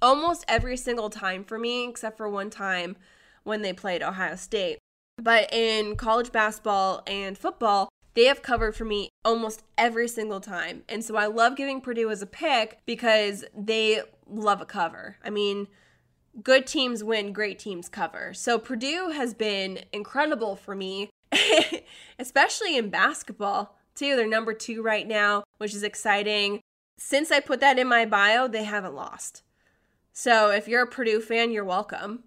almost 0.00 0.44
every 0.48 0.76
single 0.76 1.08
time 1.08 1.44
for 1.44 1.58
me, 1.58 1.88
except 1.88 2.16
for 2.16 2.28
one 2.28 2.50
time 2.50 2.96
when 3.44 3.62
they 3.62 3.72
played 3.72 4.02
Ohio 4.02 4.36
State. 4.36 4.78
But 5.16 5.52
in 5.52 5.96
college 5.96 6.32
basketball 6.32 7.02
and 7.06 7.38
football, 7.38 7.88
they 8.14 8.24
have 8.24 8.42
covered 8.42 8.76
for 8.76 8.84
me 8.84 9.08
almost 9.24 9.62
every 9.78 10.08
single 10.08 10.40
time. 10.40 10.82
And 10.88 11.04
so 11.04 11.16
I 11.16 11.26
love 11.26 11.56
giving 11.56 11.80
Purdue 11.80 12.10
as 12.10 12.22
a 12.22 12.26
pick 12.26 12.80
because 12.84 13.44
they 13.56 14.02
love 14.28 14.60
a 14.60 14.66
cover. 14.66 15.16
I 15.24 15.30
mean, 15.30 15.68
good 16.42 16.66
teams 16.66 17.02
win, 17.02 17.32
great 17.32 17.58
teams 17.58 17.88
cover. 17.88 18.34
So 18.34 18.58
Purdue 18.58 19.10
has 19.10 19.34
been 19.34 19.80
incredible 19.92 20.56
for 20.56 20.74
me, 20.74 21.10
especially 22.18 22.76
in 22.76 22.90
basketball, 22.90 23.76
too. 23.94 24.16
They're 24.16 24.26
number 24.26 24.54
two 24.54 24.82
right 24.82 25.06
now, 25.06 25.44
which 25.58 25.74
is 25.74 25.82
exciting. 25.82 26.60
Since 26.98 27.30
I 27.30 27.40
put 27.40 27.60
that 27.60 27.78
in 27.78 27.88
my 27.88 28.04
bio, 28.04 28.48
they 28.48 28.64
haven't 28.64 28.94
lost. 28.94 29.42
So 30.12 30.50
if 30.50 30.68
you're 30.68 30.82
a 30.82 30.86
Purdue 30.86 31.20
fan, 31.20 31.50
you're 31.50 31.64
welcome. 31.64 32.24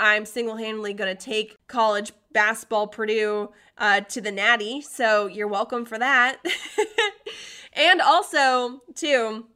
I'm 0.00 0.24
single 0.24 0.56
handedly 0.56 0.94
going 0.94 1.14
to 1.14 1.24
take 1.24 1.56
college 1.68 2.12
basketball 2.32 2.88
Purdue 2.88 3.50
uh, 3.78 4.00
to 4.00 4.20
the 4.20 4.32
Natty. 4.32 4.80
So 4.80 5.26
you're 5.26 5.46
welcome 5.46 5.84
for 5.84 5.98
that. 5.98 6.38
and 7.74 8.00
also, 8.00 8.80
too, 8.94 9.46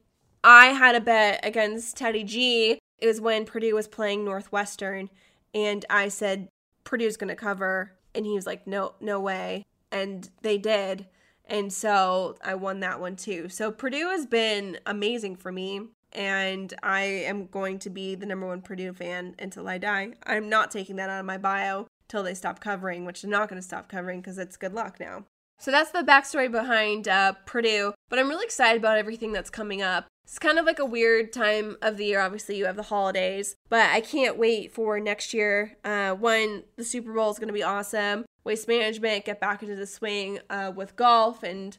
I 0.43 0.67
had 0.67 0.95
a 0.95 1.01
bet 1.01 1.39
against 1.43 1.97
Teddy 1.97 2.23
G. 2.23 2.79
It 2.99 3.07
was 3.07 3.19
when 3.19 3.45
Purdue 3.45 3.73
was 3.75 3.87
playing 3.87 4.23
Northwestern. 4.23 5.09
And 5.53 5.83
I 5.89 6.09
said, 6.09 6.47
Purdue's 6.83 7.17
going 7.17 7.29
to 7.29 7.35
cover. 7.35 7.93
And 8.13 8.25
he 8.25 8.33
was 8.35 8.45
like, 8.45 8.67
no, 8.67 8.93
no 9.01 9.19
way. 9.19 9.65
and 9.91 10.29
they 10.41 10.57
did. 10.57 11.07
And 11.45 11.71
so 11.71 12.35
I 12.43 12.55
won 12.55 12.79
that 12.81 12.99
one 12.99 13.15
too. 13.15 13.49
So 13.49 13.71
Purdue 13.71 14.09
has 14.09 14.25
been 14.25 14.77
amazing 14.85 15.35
for 15.37 15.51
me. 15.51 15.81
And 16.15 16.73
I 16.81 17.03
am 17.03 17.47
going 17.47 17.77
to 17.79 17.89
be 17.89 18.15
the 18.15 18.25
number 18.25 18.47
one 18.47 18.61
Purdue 18.61 18.93
fan 18.93 19.35
until 19.37 19.67
I 19.67 19.77
die. 19.77 20.13
I'm 20.25 20.49
not 20.49 20.71
taking 20.71 20.95
that 20.95 21.09
out 21.09 21.19
of 21.19 21.25
my 21.25 21.37
bio 21.37 21.87
till 22.07 22.23
they 22.23 22.33
stop 22.33 22.59
covering, 22.59 23.05
which 23.05 23.21
they're 23.21 23.29
not 23.29 23.49
going 23.49 23.61
to 23.61 23.67
stop 23.67 23.89
covering 23.89 24.21
because 24.21 24.37
it's 24.37 24.57
good 24.57 24.73
luck 24.73 24.99
now. 24.99 25.25
So 25.59 25.71
that's 25.71 25.91
the 25.91 25.99
backstory 25.99 26.51
behind 26.51 27.07
uh, 27.07 27.33
Purdue. 27.45 27.93
But 28.09 28.19
I'm 28.19 28.29
really 28.29 28.45
excited 28.45 28.79
about 28.79 28.97
everything 28.97 29.33
that's 29.33 29.49
coming 29.49 29.81
up. 29.81 30.07
It's 30.23 30.39
kind 30.39 30.57
of 30.57 30.65
like 30.65 30.79
a 30.79 30.85
weird 30.85 31.31
time 31.31 31.77
of 31.81 31.97
the 31.97 32.05
year. 32.05 32.19
Obviously, 32.19 32.57
you 32.57 32.65
have 32.65 32.75
the 32.75 32.83
holidays, 32.83 33.55
but 33.69 33.89
I 33.91 34.01
can't 34.01 34.37
wait 34.37 34.73
for 34.73 34.99
next 34.99 35.33
year. 35.33 35.77
Uh, 35.83 36.13
one, 36.13 36.63
the 36.77 36.83
Super 36.83 37.13
Bowl 37.13 37.29
is 37.29 37.37
going 37.37 37.47
to 37.47 37.53
be 37.53 37.61
awesome. 37.61 38.25
Waste 38.43 38.67
management, 38.67 39.25
get 39.25 39.39
back 39.39 39.61
into 39.61 39.75
the 39.75 39.85
swing 39.85 40.39
uh, 40.49 40.71
with 40.75 40.95
golf, 40.95 41.43
and 41.43 41.77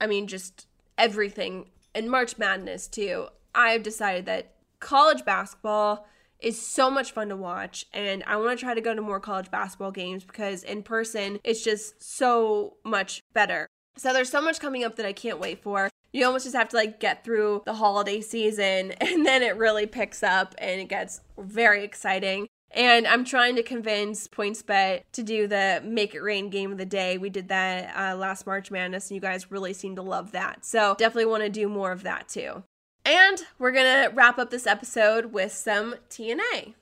I 0.00 0.06
mean, 0.06 0.26
just 0.26 0.66
everything. 0.96 1.70
And 1.94 2.10
March 2.10 2.38
Madness, 2.38 2.86
too. 2.86 3.28
I've 3.58 3.82
decided 3.82 4.24
that 4.26 4.54
college 4.78 5.24
basketball 5.24 6.06
is 6.38 6.62
so 6.64 6.88
much 6.88 7.10
fun 7.10 7.28
to 7.30 7.36
watch 7.36 7.84
and 7.92 8.22
I 8.24 8.36
want 8.36 8.56
to 8.56 8.64
try 8.64 8.72
to 8.72 8.80
go 8.80 8.94
to 8.94 9.02
more 9.02 9.18
college 9.18 9.50
basketball 9.50 9.90
games 9.90 10.22
because 10.22 10.62
in 10.62 10.84
person 10.84 11.40
it's 11.42 11.64
just 11.64 12.00
so 12.00 12.76
much 12.84 13.20
better. 13.32 13.66
So 13.96 14.12
there's 14.12 14.30
so 14.30 14.40
much 14.40 14.60
coming 14.60 14.84
up 14.84 14.94
that 14.94 15.06
I 15.06 15.12
can't 15.12 15.40
wait 15.40 15.60
for. 15.60 15.90
You 16.12 16.24
almost 16.24 16.44
just 16.44 16.54
have 16.54 16.68
to 16.68 16.76
like 16.76 17.00
get 17.00 17.24
through 17.24 17.62
the 17.66 17.74
holiday 17.74 18.20
season 18.20 18.92
and 19.00 19.26
then 19.26 19.42
it 19.42 19.56
really 19.56 19.86
picks 19.86 20.22
up 20.22 20.54
and 20.58 20.80
it 20.80 20.88
gets 20.88 21.20
very 21.36 21.82
exciting. 21.82 22.46
And 22.70 23.08
I'm 23.08 23.24
trying 23.24 23.56
to 23.56 23.64
convince 23.64 24.28
PointsBet 24.28 25.02
to 25.12 25.22
do 25.24 25.48
the 25.48 25.82
Make 25.84 26.14
It 26.14 26.20
Rain 26.20 26.48
game 26.48 26.70
of 26.70 26.78
the 26.78 26.86
day. 26.86 27.18
We 27.18 27.30
did 27.30 27.48
that 27.48 27.96
uh, 27.96 28.14
last 28.14 28.46
March 28.46 28.70
Madness, 28.70 29.08
and 29.08 29.14
you 29.14 29.22
guys 29.22 29.50
really 29.50 29.72
seem 29.72 29.96
to 29.96 30.02
love 30.02 30.32
that. 30.32 30.66
So 30.66 30.94
definitely 30.98 31.24
want 31.24 31.44
to 31.44 31.48
do 31.48 31.66
more 31.66 31.92
of 31.92 32.02
that 32.02 32.28
too. 32.28 32.62
And 33.08 33.38
we're 33.58 33.72
going 33.72 34.04
to 34.04 34.14
wrap 34.14 34.38
up 34.38 34.50
this 34.50 34.66
episode 34.66 35.32
with 35.32 35.52
some 35.52 35.94
TNA. 36.10 36.74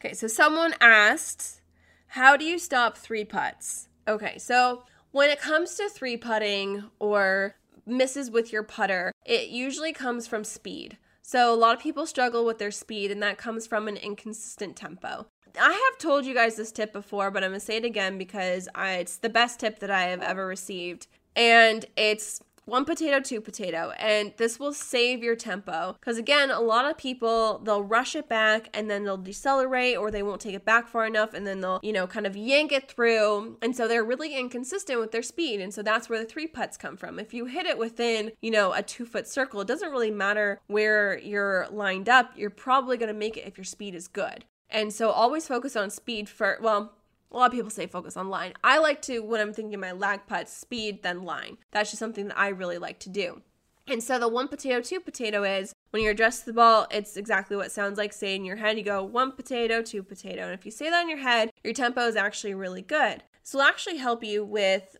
Okay, 0.00 0.12
so 0.12 0.26
someone 0.26 0.74
asked, 0.80 1.60
How 2.08 2.36
do 2.36 2.44
you 2.44 2.58
stop 2.58 2.98
three 2.98 3.24
putts? 3.24 3.86
Okay, 4.08 4.38
so 4.38 4.82
when 5.12 5.30
it 5.30 5.40
comes 5.40 5.76
to 5.76 5.88
three 5.88 6.16
putting 6.16 6.90
or 6.98 7.54
misses 7.86 8.28
with 8.28 8.52
your 8.52 8.64
putter, 8.64 9.12
it 9.24 9.50
usually 9.50 9.92
comes 9.92 10.26
from 10.26 10.42
speed. 10.42 10.98
So 11.22 11.54
a 11.54 11.54
lot 11.54 11.76
of 11.76 11.82
people 11.82 12.06
struggle 12.06 12.44
with 12.44 12.58
their 12.58 12.72
speed, 12.72 13.12
and 13.12 13.22
that 13.22 13.38
comes 13.38 13.68
from 13.68 13.86
an 13.86 13.96
inconsistent 13.96 14.74
tempo. 14.74 15.28
I 15.60 15.90
have 15.90 15.98
told 16.00 16.26
you 16.26 16.34
guys 16.34 16.56
this 16.56 16.72
tip 16.72 16.92
before, 16.92 17.30
but 17.30 17.44
I'm 17.44 17.50
gonna 17.50 17.60
say 17.60 17.76
it 17.76 17.84
again 17.84 18.18
because 18.18 18.68
I, 18.74 18.94
it's 18.94 19.18
the 19.18 19.28
best 19.28 19.60
tip 19.60 19.78
that 19.78 19.92
I 19.92 20.06
have 20.06 20.22
ever 20.22 20.44
received. 20.44 21.06
And 21.36 21.86
it's 21.96 22.40
one 22.66 22.84
potato, 22.84 23.20
two 23.20 23.40
potato, 23.40 23.92
and 23.98 24.32
this 24.36 24.58
will 24.58 24.72
save 24.72 25.22
your 25.22 25.36
tempo. 25.36 25.96
Because 25.98 26.18
again, 26.18 26.50
a 26.50 26.60
lot 26.60 26.84
of 26.84 26.98
people 26.98 27.58
they'll 27.64 27.82
rush 27.82 28.16
it 28.16 28.28
back 28.28 28.68
and 28.74 28.90
then 28.90 29.04
they'll 29.04 29.16
decelerate 29.16 29.96
or 29.96 30.10
they 30.10 30.22
won't 30.22 30.40
take 30.40 30.54
it 30.54 30.64
back 30.64 30.88
far 30.88 31.06
enough 31.06 31.32
and 31.32 31.46
then 31.46 31.60
they'll, 31.60 31.78
you 31.82 31.92
know, 31.92 32.06
kind 32.06 32.26
of 32.26 32.36
yank 32.36 32.72
it 32.72 32.90
through. 32.90 33.56
And 33.62 33.74
so 33.74 33.86
they're 33.86 34.04
really 34.04 34.36
inconsistent 34.36 34.98
with 34.98 35.12
their 35.12 35.22
speed. 35.22 35.60
And 35.60 35.72
so 35.72 35.82
that's 35.82 36.08
where 36.08 36.18
the 36.18 36.24
three 36.26 36.48
putts 36.48 36.76
come 36.76 36.96
from. 36.96 37.20
If 37.20 37.32
you 37.32 37.46
hit 37.46 37.66
it 37.66 37.78
within, 37.78 38.32
you 38.42 38.50
know, 38.50 38.72
a 38.72 38.82
two 38.82 39.06
foot 39.06 39.28
circle, 39.28 39.60
it 39.60 39.68
doesn't 39.68 39.92
really 39.92 40.10
matter 40.10 40.60
where 40.66 41.18
you're 41.18 41.68
lined 41.70 42.08
up. 42.08 42.32
You're 42.36 42.50
probably 42.50 42.96
going 42.96 43.12
to 43.12 43.14
make 43.14 43.36
it 43.36 43.46
if 43.46 43.56
your 43.56 43.64
speed 43.64 43.94
is 43.94 44.08
good. 44.08 44.44
And 44.68 44.92
so 44.92 45.10
always 45.10 45.46
focus 45.46 45.76
on 45.76 45.90
speed 45.90 46.28
for, 46.28 46.58
well, 46.60 46.95
a 47.30 47.36
lot 47.36 47.46
of 47.46 47.52
people 47.52 47.70
say 47.70 47.86
focus 47.86 48.16
on 48.16 48.28
line. 48.28 48.54
I 48.62 48.78
like 48.78 49.02
to, 49.02 49.20
when 49.20 49.40
I'm 49.40 49.52
thinking 49.52 49.80
my 49.80 49.92
lag 49.92 50.26
putt, 50.26 50.48
speed, 50.48 51.02
then 51.02 51.24
line. 51.24 51.58
That's 51.72 51.90
just 51.90 52.00
something 52.00 52.28
that 52.28 52.38
I 52.38 52.48
really 52.48 52.78
like 52.78 52.98
to 53.00 53.08
do. 53.08 53.42
And 53.88 54.02
so 54.02 54.18
the 54.18 54.28
one 54.28 54.48
potato, 54.48 54.80
two 54.80 54.98
potato 54.98 55.44
is 55.44 55.72
when 55.90 56.02
you 56.02 56.10
address 56.10 56.40
the 56.40 56.52
ball, 56.52 56.86
it's 56.90 57.16
exactly 57.16 57.56
what 57.56 57.70
sounds 57.70 57.98
like. 57.98 58.12
Say 58.12 58.34
in 58.34 58.44
your 58.44 58.56
head, 58.56 58.76
you 58.76 58.84
go 58.84 59.02
one 59.04 59.32
potato, 59.32 59.80
two 59.80 60.02
potato. 60.02 60.42
And 60.42 60.54
if 60.54 60.64
you 60.64 60.72
say 60.72 60.90
that 60.90 61.02
in 61.02 61.08
your 61.08 61.18
head, 61.18 61.50
your 61.62 61.72
tempo 61.72 62.06
is 62.06 62.16
actually 62.16 62.54
really 62.54 62.82
good. 62.82 63.22
So 63.44 63.58
it'll 63.58 63.68
actually 63.68 63.98
help 63.98 64.24
you 64.24 64.44
with 64.44 64.96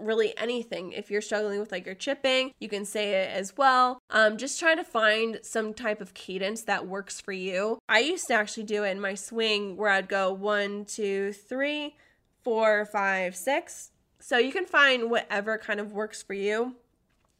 really 0.00 0.36
anything. 0.36 0.92
If 0.92 1.10
you're 1.10 1.20
struggling 1.20 1.60
with 1.60 1.72
like 1.72 1.86
your 1.86 1.94
chipping, 1.94 2.52
you 2.58 2.68
can 2.68 2.84
say 2.84 3.22
it 3.22 3.30
as 3.30 3.56
well. 3.56 3.98
Um, 4.10 4.36
just 4.36 4.58
try 4.58 4.74
to 4.74 4.84
find 4.84 5.38
some 5.42 5.74
type 5.74 6.00
of 6.00 6.14
cadence 6.14 6.62
that 6.62 6.86
works 6.86 7.20
for 7.20 7.32
you. 7.32 7.78
I 7.88 8.00
used 8.00 8.26
to 8.28 8.34
actually 8.34 8.64
do 8.64 8.84
it 8.84 8.90
in 8.90 9.00
my 9.00 9.14
swing 9.14 9.76
where 9.76 9.90
I'd 9.90 10.08
go 10.08 10.32
one, 10.32 10.84
two, 10.84 11.32
three, 11.32 11.96
four, 12.42 12.86
five, 12.86 13.36
six. 13.36 13.90
So 14.18 14.38
you 14.38 14.52
can 14.52 14.66
find 14.66 15.10
whatever 15.10 15.58
kind 15.58 15.80
of 15.80 15.92
works 15.92 16.22
for 16.22 16.34
you. 16.34 16.76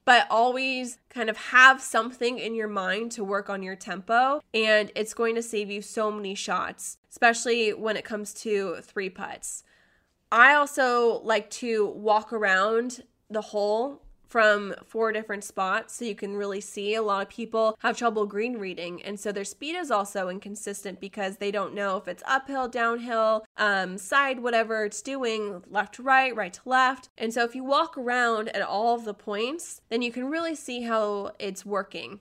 But 0.07 0.27
always 0.31 0.99
kind 1.11 1.29
of 1.29 1.37
have 1.37 1.81
something 1.81 2.38
in 2.38 2.55
your 2.55 2.66
mind 2.68 3.12
to 3.12 3.23
work 3.23 3.51
on 3.51 3.62
your 3.62 3.77
tempo, 3.77 4.40
and 4.53 4.90
it's 4.96 5.14
going 5.14 5.35
to 5.35 5.42
save 5.42 5.70
you 5.70 5.83
so 5.83 6.11
many 6.11 6.35
shots, 6.35 6.96
especially 7.11 7.75
when 7.75 7.96
it 7.99 8.05
comes 8.05 8.33
to 8.35 8.79
three 8.83 9.11
putts. 9.11 9.62
I 10.33 10.55
also 10.55 11.21
like 11.25 11.51
to 11.51 11.87
walk 11.87 12.33
around 12.33 13.03
the 13.29 13.40
hole 13.40 14.03
from 14.31 14.73
four 14.87 15.11
different 15.11 15.43
spots 15.43 15.97
so 15.97 16.05
you 16.05 16.14
can 16.14 16.37
really 16.37 16.61
see. 16.61 16.95
A 16.95 17.03
lot 17.03 17.23
of 17.23 17.29
people 17.29 17.77
have 17.81 17.97
trouble 17.97 18.27
green 18.27 18.59
reading 18.59 19.03
and 19.03 19.19
so 19.19 19.33
their 19.33 19.45
speed 19.45 19.75
is 19.75 19.90
also 19.90 20.29
inconsistent 20.29 21.01
because 21.01 21.38
they 21.38 21.51
don't 21.51 21.75
know 21.75 21.97
if 21.97 22.07
it's 22.07 22.23
uphill 22.29 22.69
downhill 22.69 23.45
um, 23.57 23.99
side 23.99 24.38
whatever 24.38 24.85
it's 24.85 25.03
doing 25.03 25.64
left 25.69 25.97
to 25.97 26.03
right 26.05 26.35
right 26.37 26.53
to 26.53 26.61
left. 26.64 27.09
And 27.19 27.35
so 27.35 27.43
if 27.43 27.57
you 27.57 27.64
walk 27.64 27.99
around 27.99 28.51
at 28.51 28.62
all 28.62 28.95
of 28.95 29.05
the 29.05 29.14
points 29.14 29.81
then 29.90 30.01
you 30.01 30.12
can 30.12 30.31
really 30.31 30.55
see 30.55 30.83
how 30.83 31.33
it's 31.40 31.66
working 31.66 32.21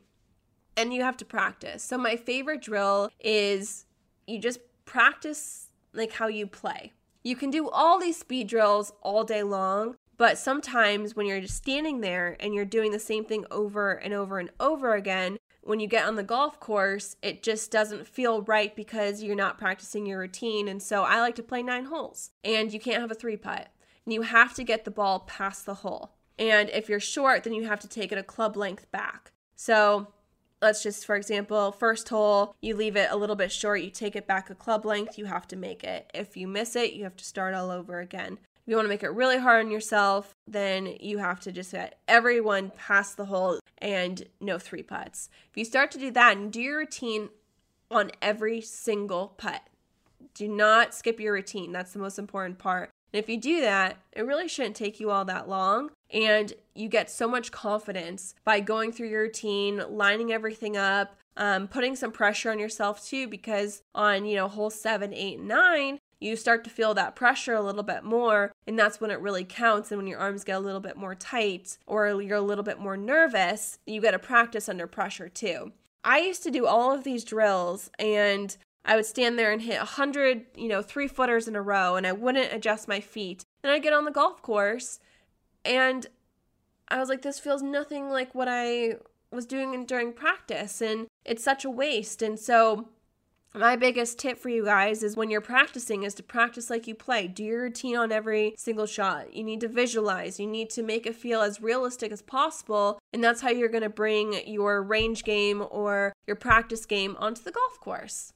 and 0.75 0.91
you 0.91 1.03
have 1.03 1.17
to 1.17 1.25
practice. 1.25 1.83
So 1.83 1.95
my 1.95 2.15
favorite 2.15 2.63
drill 2.63 3.11
is 3.19 3.85
you 4.25 4.39
just 4.39 4.61
practice 4.85 5.67
like 5.93 6.13
how 6.13 6.27
you 6.27 6.47
play 6.47 6.93
you 7.23 7.35
can 7.35 7.49
do 7.49 7.69
all 7.69 7.99
these 7.99 8.17
speed 8.17 8.47
drills 8.47 8.93
all 9.01 9.23
day 9.23 9.43
long, 9.43 9.95
but 10.17 10.37
sometimes 10.37 11.15
when 11.15 11.25
you're 11.25 11.41
just 11.41 11.55
standing 11.55 12.01
there 12.01 12.35
and 12.39 12.53
you're 12.53 12.65
doing 12.65 12.91
the 12.91 12.99
same 12.99 13.25
thing 13.25 13.45
over 13.51 13.93
and 13.93 14.13
over 14.13 14.39
and 14.39 14.49
over 14.59 14.93
again, 14.95 15.37
when 15.61 15.79
you 15.79 15.87
get 15.87 16.05
on 16.05 16.15
the 16.15 16.23
golf 16.23 16.59
course, 16.59 17.15
it 17.21 17.43
just 17.43 17.71
doesn't 17.71 18.07
feel 18.07 18.41
right 18.41 18.75
because 18.75 19.21
you're 19.21 19.35
not 19.35 19.57
practicing 19.57 20.05
your 20.05 20.19
routine. 20.19 20.67
And 20.67 20.81
so 20.81 21.03
I 21.03 21.19
like 21.21 21.35
to 21.35 21.43
play 21.43 21.61
nine 21.61 21.85
holes, 21.85 22.31
and 22.43 22.73
you 22.73 22.79
can't 22.79 23.01
have 23.01 23.11
a 23.11 23.15
three 23.15 23.37
putt. 23.37 23.69
And 24.05 24.13
you 24.13 24.23
have 24.23 24.55
to 24.55 24.63
get 24.63 24.85
the 24.85 24.91
ball 24.91 25.19
past 25.21 25.65
the 25.65 25.75
hole. 25.75 26.15
And 26.39 26.69
if 26.69 26.89
you're 26.89 26.99
short, 26.99 27.43
then 27.43 27.53
you 27.53 27.67
have 27.67 27.81
to 27.81 27.87
take 27.87 28.11
it 28.11 28.17
a 28.17 28.23
club 28.23 28.57
length 28.57 28.89
back. 28.91 29.31
So 29.55 30.07
let's 30.61 30.83
just 30.83 31.05
for 31.05 31.15
example 31.15 31.71
first 31.71 32.09
hole 32.09 32.55
you 32.61 32.75
leave 32.75 32.95
it 32.95 33.09
a 33.11 33.17
little 33.17 33.35
bit 33.35 33.51
short 33.51 33.81
you 33.81 33.89
take 33.89 34.15
it 34.15 34.27
back 34.27 34.49
a 34.49 34.55
club 34.55 34.85
length 34.85 35.17
you 35.17 35.25
have 35.25 35.47
to 35.47 35.55
make 35.55 35.83
it. 35.83 36.09
If 36.13 36.35
you 36.37 36.47
miss 36.47 36.75
it 36.75 36.93
you 36.93 37.03
have 37.03 37.17
to 37.17 37.25
start 37.25 37.53
all 37.53 37.71
over 37.71 37.99
again. 37.99 38.39
If 38.43 38.71
you 38.71 38.75
want 38.75 38.85
to 38.85 38.89
make 38.89 39.03
it 39.03 39.09
really 39.09 39.37
hard 39.37 39.65
on 39.65 39.71
yourself 39.71 40.33
then 40.47 40.95
you 40.99 41.17
have 41.19 41.39
to 41.41 41.51
just 41.51 41.71
get 41.71 41.99
everyone 42.07 42.71
past 42.71 43.17
the 43.17 43.25
hole 43.25 43.59
and 43.77 44.25
no 44.39 44.59
three 44.59 44.83
putts. 44.83 45.29
If 45.49 45.57
you 45.57 45.65
start 45.65 45.91
to 45.91 45.99
do 45.99 46.11
that 46.11 46.37
and 46.37 46.51
do 46.51 46.61
your 46.61 46.79
routine 46.79 47.29
on 47.89 48.11
every 48.21 48.61
single 48.61 49.29
putt 49.37 49.61
do 50.33 50.47
not 50.47 50.93
skip 50.93 51.19
your 51.19 51.33
routine. 51.33 51.71
That's 51.71 51.91
the 51.91 51.99
most 51.99 52.19
important 52.19 52.59
part 52.59 52.91
and 53.11 53.19
if 53.19 53.29
you 53.29 53.37
do 53.37 53.61
that, 53.61 53.97
it 54.11 54.21
really 54.25 54.47
shouldn't 54.47 54.75
take 54.75 54.99
you 54.99 55.11
all 55.11 55.25
that 55.25 55.49
long. 55.49 55.91
And 56.11 56.53
you 56.75 56.89
get 56.89 57.09
so 57.09 57.27
much 57.27 57.51
confidence 57.51 58.35
by 58.43 58.59
going 58.59 58.91
through 58.91 59.09
your 59.09 59.23
routine, 59.23 59.83
lining 59.89 60.31
everything 60.31 60.77
up, 60.77 61.15
um, 61.37 61.67
putting 61.67 61.95
some 61.95 62.11
pressure 62.11 62.51
on 62.51 62.59
yourself 62.59 63.05
too, 63.05 63.27
because 63.27 63.81
on, 63.95 64.25
you 64.25 64.35
know, 64.35 64.47
hole 64.47 64.69
seven, 64.69 65.13
eight, 65.13 65.39
nine, 65.39 65.99
you 66.19 66.35
start 66.35 66.63
to 66.65 66.69
feel 66.69 66.93
that 66.93 67.15
pressure 67.15 67.53
a 67.53 67.61
little 67.61 67.83
bit 67.83 68.03
more. 68.03 68.51
And 68.67 68.77
that's 68.77 68.99
when 68.99 69.11
it 69.11 69.21
really 69.21 69.45
counts. 69.45 69.91
And 69.91 69.99
when 69.99 70.07
your 70.07 70.19
arms 70.19 70.43
get 70.43 70.57
a 70.57 70.59
little 70.59 70.81
bit 70.81 70.97
more 70.97 71.15
tight 71.15 71.77
or 71.87 72.21
you're 72.21 72.37
a 72.37 72.41
little 72.41 72.63
bit 72.63 72.79
more 72.79 72.97
nervous, 72.97 73.79
you 73.85 74.01
get 74.01 74.11
to 74.11 74.19
practice 74.19 74.67
under 74.67 74.87
pressure 74.87 75.29
too. 75.29 75.71
I 76.03 76.19
used 76.19 76.43
to 76.43 76.51
do 76.51 76.65
all 76.65 76.93
of 76.93 77.03
these 77.03 77.23
drills 77.23 77.89
and 77.99 78.55
I 78.89 78.95
would 78.95 79.05
stand 79.05 79.37
there 79.37 79.51
and 79.51 79.61
hit 79.61 79.75
a 79.75 79.85
100, 79.85 80.47
you 80.55 80.67
know, 80.67 80.81
three 80.81 81.07
footers 81.07 81.47
in 81.47 81.55
a 81.55 81.61
row 81.61 81.95
and 81.95 82.07
I 82.07 82.11
wouldn't 82.11 82.51
adjust 82.51 82.87
my 82.87 82.99
feet. 82.99 83.45
Then 83.61 83.71
I'd 83.71 83.83
get 83.83 83.93
on 83.93 84.03
the 84.03 84.09
golf 84.09 84.41
course 84.41 84.99
and 85.63 86.07
I 86.87 86.97
was 86.97 87.07
like, 87.07 87.21
this 87.21 87.37
feels 87.37 87.61
nothing 87.61 88.09
like 88.09 88.33
what 88.33 88.47
I 88.49 88.95
was 89.31 89.45
doing 89.45 89.85
during 89.85 90.11
practice 90.11 90.81
and 90.81 91.05
it's 91.23 91.43
such 91.43 91.63
a 91.63 91.69
waste. 91.69 92.23
And 92.23 92.39
so 92.39 92.89
my 93.53 93.75
biggest 93.75 94.17
tip 94.17 94.39
for 94.39 94.49
you 94.49 94.65
guys 94.65 95.03
is 95.03 95.15
when 95.15 95.29
you're 95.29 95.39
practicing 95.39 96.01
is 96.01 96.15
to 96.15 96.23
practice 96.23 96.71
like 96.71 96.87
you 96.87 96.95
play. 96.95 97.27
Do 97.27 97.43
your 97.43 97.61
routine 97.61 97.95
on 97.95 98.11
every 98.11 98.55
single 98.57 98.87
shot. 98.87 99.35
You 99.35 99.43
need 99.43 99.61
to 99.61 99.67
visualize. 99.67 100.39
You 100.39 100.47
need 100.47 100.71
to 100.71 100.81
make 100.81 101.05
it 101.05 101.15
feel 101.15 101.41
as 101.41 101.61
realistic 101.61 102.11
as 102.11 102.23
possible. 102.23 102.97
And 103.13 103.23
that's 103.23 103.41
how 103.41 103.51
you're 103.51 103.69
going 103.69 103.83
to 103.83 103.89
bring 103.89 104.47
your 104.47 104.81
range 104.81 105.23
game 105.25 105.63
or 105.69 106.11
your 106.25 106.37
practice 106.37 106.87
game 106.87 107.15
onto 107.19 107.43
the 107.43 107.51
golf 107.51 107.79
course. 107.79 108.33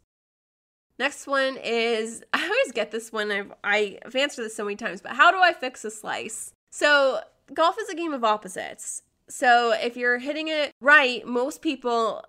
Next 0.99 1.27
one 1.27 1.58
is 1.58 2.23
I 2.34 2.43
always 2.43 2.71
get 2.73 2.91
this 2.91 3.12
one. 3.12 3.32
I've 3.32 3.53
I've 3.63 4.15
answered 4.15 4.43
this 4.43 4.56
so 4.56 4.63
many 4.63 4.75
times, 4.75 5.01
but 5.01 5.13
how 5.13 5.32
do 5.32 5.38
I 5.38 5.53
fix 5.53 5.84
a 5.86 5.91
slice? 5.91 6.53
So 6.71 7.21
golf 7.53 7.77
is 7.79 7.89
a 7.89 7.95
game 7.95 8.13
of 8.13 8.23
opposites. 8.23 9.03
So 9.29 9.71
if 9.71 9.95
you're 9.95 10.19
hitting 10.19 10.47
it 10.47 10.73
right, 10.82 11.25
most 11.25 11.62
people 11.62 12.23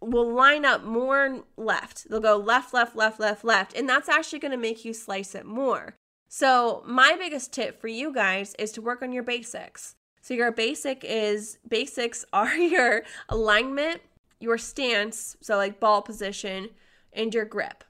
will 0.00 0.32
line 0.32 0.64
up 0.64 0.84
more 0.84 1.44
left. 1.56 2.08
They'll 2.08 2.20
go 2.20 2.36
left, 2.36 2.74
left, 2.74 2.96
left, 2.96 3.18
left, 3.20 3.44
left, 3.44 3.76
and 3.76 3.88
that's 3.88 4.08
actually 4.08 4.38
going 4.38 4.52
to 4.52 4.58
make 4.58 4.84
you 4.84 4.92
slice 4.92 5.34
it 5.34 5.46
more. 5.46 5.96
So 6.28 6.82
my 6.86 7.16
biggest 7.18 7.52
tip 7.52 7.80
for 7.80 7.88
you 7.88 8.12
guys 8.12 8.54
is 8.58 8.72
to 8.72 8.82
work 8.82 9.02
on 9.02 9.12
your 9.12 9.22
basics. 9.22 9.94
So 10.20 10.34
your 10.34 10.50
basic 10.52 11.04
is 11.04 11.58
basics 11.68 12.24
are 12.32 12.56
your 12.56 13.02
alignment, 13.28 14.00
your 14.40 14.58
stance, 14.58 15.36
so 15.40 15.56
like 15.56 15.80
ball 15.80 16.02
position, 16.02 16.70
and 17.14 17.34
your 17.34 17.44
grip. 17.44 17.84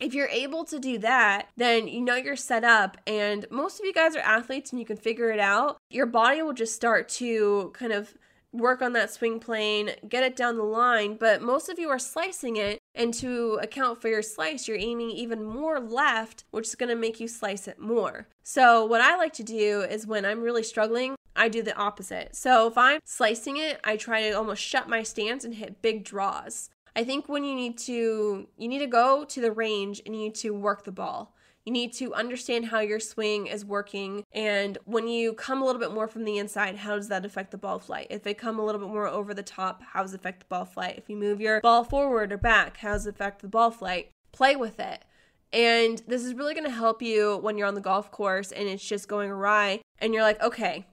If 0.00 0.14
you're 0.14 0.28
able 0.28 0.64
to 0.64 0.78
do 0.78 0.98
that, 0.98 1.48
then 1.56 1.86
you 1.86 2.00
know 2.00 2.16
you're 2.16 2.34
set 2.34 2.64
up. 2.64 2.96
And 3.06 3.46
most 3.50 3.78
of 3.78 3.84
you 3.84 3.92
guys 3.92 4.16
are 4.16 4.20
athletes 4.20 4.70
and 4.70 4.80
you 4.80 4.86
can 4.86 4.96
figure 4.96 5.30
it 5.30 5.40
out. 5.40 5.76
Your 5.90 6.06
body 6.06 6.40
will 6.40 6.54
just 6.54 6.74
start 6.74 7.08
to 7.10 7.70
kind 7.74 7.92
of 7.92 8.14
work 8.52 8.82
on 8.82 8.92
that 8.94 9.12
swing 9.12 9.38
plane, 9.38 9.90
get 10.08 10.24
it 10.24 10.36
down 10.36 10.56
the 10.56 10.62
line, 10.62 11.16
but 11.16 11.42
most 11.42 11.68
of 11.68 11.78
you 11.78 11.88
are 11.88 11.98
slicing 11.98 12.56
it. 12.56 12.78
And 12.94 13.14
to 13.14 13.58
account 13.62 14.00
for 14.00 14.08
your 14.08 14.22
slice, 14.22 14.66
you're 14.66 14.76
aiming 14.76 15.10
even 15.10 15.44
more 15.44 15.78
left, 15.78 16.44
which 16.50 16.66
is 16.66 16.74
to 16.74 16.94
make 16.96 17.20
you 17.20 17.28
slice 17.28 17.68
it 17.68 17.78
more. 17.78 18.26
So, 18.42 18.84
what 18.84 19.00
I 19.00 19.16
like 19.16 19.32
to 19.34 19.44
do 19.44 19.82
is 19.82 20.06
when 20.06 20.24
I'm 20.24 20.42
really 20.42 20.64
struggling, 20.64 21.14
I 21.36 21.48
do 21.48 21.62
the 21.62 21.76
opposite. 21.76 22.34
So, 22.34 22.66
if 22.66 22.76
I'm 22.76 23.00
slicing 23.04 23.56
it, 23.56 23.78
I 23.84 23.96
try 23.96 24.22
to 24.22 24.32
almost 24.32 24.62
shut 24.62 24.88
my 24.88 25.04
stance 25.04 25.44
and 25.44 25.54
hit 25.54 25.82
big 25.82 26.04
draws. 26.04 26.70
I 26.94 27.04
think 27.04 27.28
when 27.28 27.44
you 27.44 27.54
need 27.54 27.78
to 27.78 28.48
you 28.56 28.68
need 28.68 28.80
to 28.80 28.86
go 28.86 29.24
to 29.24 29.40
the 29.40 29.52
range 29.52 30.02
and 30.04 30.14
you 30.14 30.22
need 30.22 30.34
to 30.36 30.50
work 30.50 30.84
the 30.84 30.92
ball. 30.92 31.34
You 31.64 31.72
need 31.72 31.92
to 31.94 32.14
understand 32.14 32.66
how 32.66 32.80
your 32.80 32.98
swing 32.98 33.46
is 33.46 33.64
working. 33.66 34.24
And 34.32 34.78
when 34.86 35.08
you 35.08 35.34
come 35.34 35.60
a 35.60 35.66
little 35.66 35.80
bit 35.80 35.92
more 35.92 36.08
from 36.08 36.24
the 36.24 36.38
inside, 36.38 36.76
how 36.76 36.96
does 36.96 37.08
that 37.08 37.26
affect 37.26 37.50
the 37.50 37.58
ball 37.58 37.78
flight? 37.78 38.06
If 38.08 38.22
they 38.22 38.32
come 38.32 38.58
a 38.58 38.64
little 38.64 38.80
bit 38.80 38.88
more 38.88 39.06
over 39.06 39.34
the 39.34 39.42
top, 39.42 39.82
how 39.82 40.02
does 40.02 40.14
it 40.14 40.20
affect 40.20 40.40
the 40.40 40.46
ball 40.46 40.64
flight? 40.64 40.94
If 40.96 41.10
you 41.10 41.16
move 41.16 41.40
your 41.40 41.60
ball 41.60 41.84
forward 41.84 42.32
or 42.32 42.38
back, 42.38 42.78
how 42.78 42.92
does 42.92 43.06
it 43.06 43.14
affect 43.14 43.42
the 43.42 43.48
ball 43.48 43.70
flight? 43.70 44.10
Play 44.32 44.56
with 44.56 44.80
it. 44.80 45.04
And 45.52 46.02
this 46.06 46.24
is 46.24 46.34
really 46.34 46.54
going 46.54 46.66
to 46.66 46.70
help 46.70 47.02
you 47.02 47.36
when 47.38 47.58
you're 47.58 47.68
on 47.68 47.74
the 47.74 47.80
golf 47.80 48.10
course 48.10 48.52
and 48.52 48.68
it's 48.68 48.86
just 48.86 49.08
going 49.08 49.30
awry. 49.30 49.80
And 49.98 50.14
you're 50.14 50.22
like, 50.22 50.40
okay, 50.42 50.86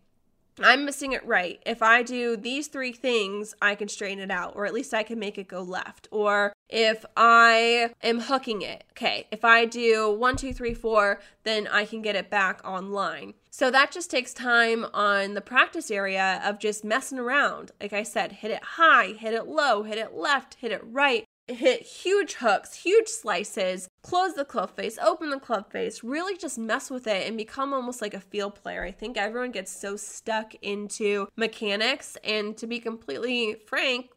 I'm 0.60 0.86
missing 0.86 1.12
it 1.12 1.26
right. 1.26 1.62
If 1.66 1.82
I 1.82 2.04
do 2.04 2.36
these 2.36 2.68
three 2.68 2.92
things, 2.92 3.54
I 3.62 3.76
can 3.76 3.88
straighten 3.88 4.20
it 4.20 4.32
out, 4.32 4.56
or 4.56 4.66
at 4.66 4.74
least 4.74 4.94
I 4.94 5.04
can 5.04 5.20
make 5.20 5.38
it 5.38 5.48
go 5.48 5.62
left. 5.62 6.08
Or 6.12 6.54
if 6.70 7.06
I 7.16 7.92
am 8.02 8.22
hooking 8.22 8.62
it, 8.62 8.84
okay, 8.92 9.28
if 9.32 9.46
I 9.46 9.66
do 9.66 10.12
one, 10.12 10.36
two, 10.36 10.54
three, 10.54 10.74
four, 10.74 11.20
then 11.44 11.68
I 11.68 11.86
can 11.86 12.02
get 12.02 12.16
it 12.16 12.30
back 12.30 12.62
online. 12.66 13.36
So 13.52 13.72
that 13.72 13.92
just 13.92 14.12
takes 14.12 14.34
time 14.34 14.86
on 14.94 15.34
the 15.34 15.42
practice 15.42 15.90
area 15.90 16.42
of 16.44 16.60
just 16.60 16.84
messing 16.84 17.18
around. 17.20 17.72
Like 17.82 17.94
I 17.94 18.04
said, 18.04 18.32
hit 18.32 18.52
it 18.52 18.64
high, 18.64 19.14
hit 19.18 19.34
it 19.34 19.48
low, 19.48 19.84
hit 19.84 19.98
it 19.98 20.14
left, 20.14 20.56
hit 20.56 20.72
it 20.72 20.82
right, 20.84 21.26
hit 21.48 21.82
huge 21.84 22.34
hooks, 22.36 22.74
huge 22.74 23.08
slices, 23.08 23.88
close 24.02 24.34
the 24.34 24.46
club 24.46 24.76
face, 24.76 24.98
open 24.98 25.30
the 25.30 25.40
club 25.40 25.72
face, 25.72 26.04
really 26.04 26.38
just 26.38 26.58
mess 26.58 26.90
with 26.90 27.08
it 27.08 27.28
and 27.28 27.38
become 27.38 27.74
almost 27.74 28.02
like 28.02 28.14
a 28.14 28.20
field 28.20 28.56
player. 28.56 28.84
I 28.84 28.92
think 28.92 29.18
everyone 29.18 29.52
gets 29.52 29.72
so 29.72 29.96
stuck 29.96 30.54
into 30.62 31.28
mechanics. 31.36 32.18
And 32.24 32.58
to 32.58 32.68
be 32.68 32.80
completely 32.80 33.56
frank, 33.66 34.10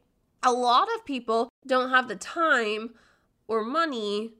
a 0.42 0.52
lot 0.52 0.88
of 0.94 1.04
people 1.04 1.48
don't 1.66 1.90
have 1.90 2.08
the 2.08 2.16
time 2.16 2.90
or 3.46 3.64
money 3.64 4.32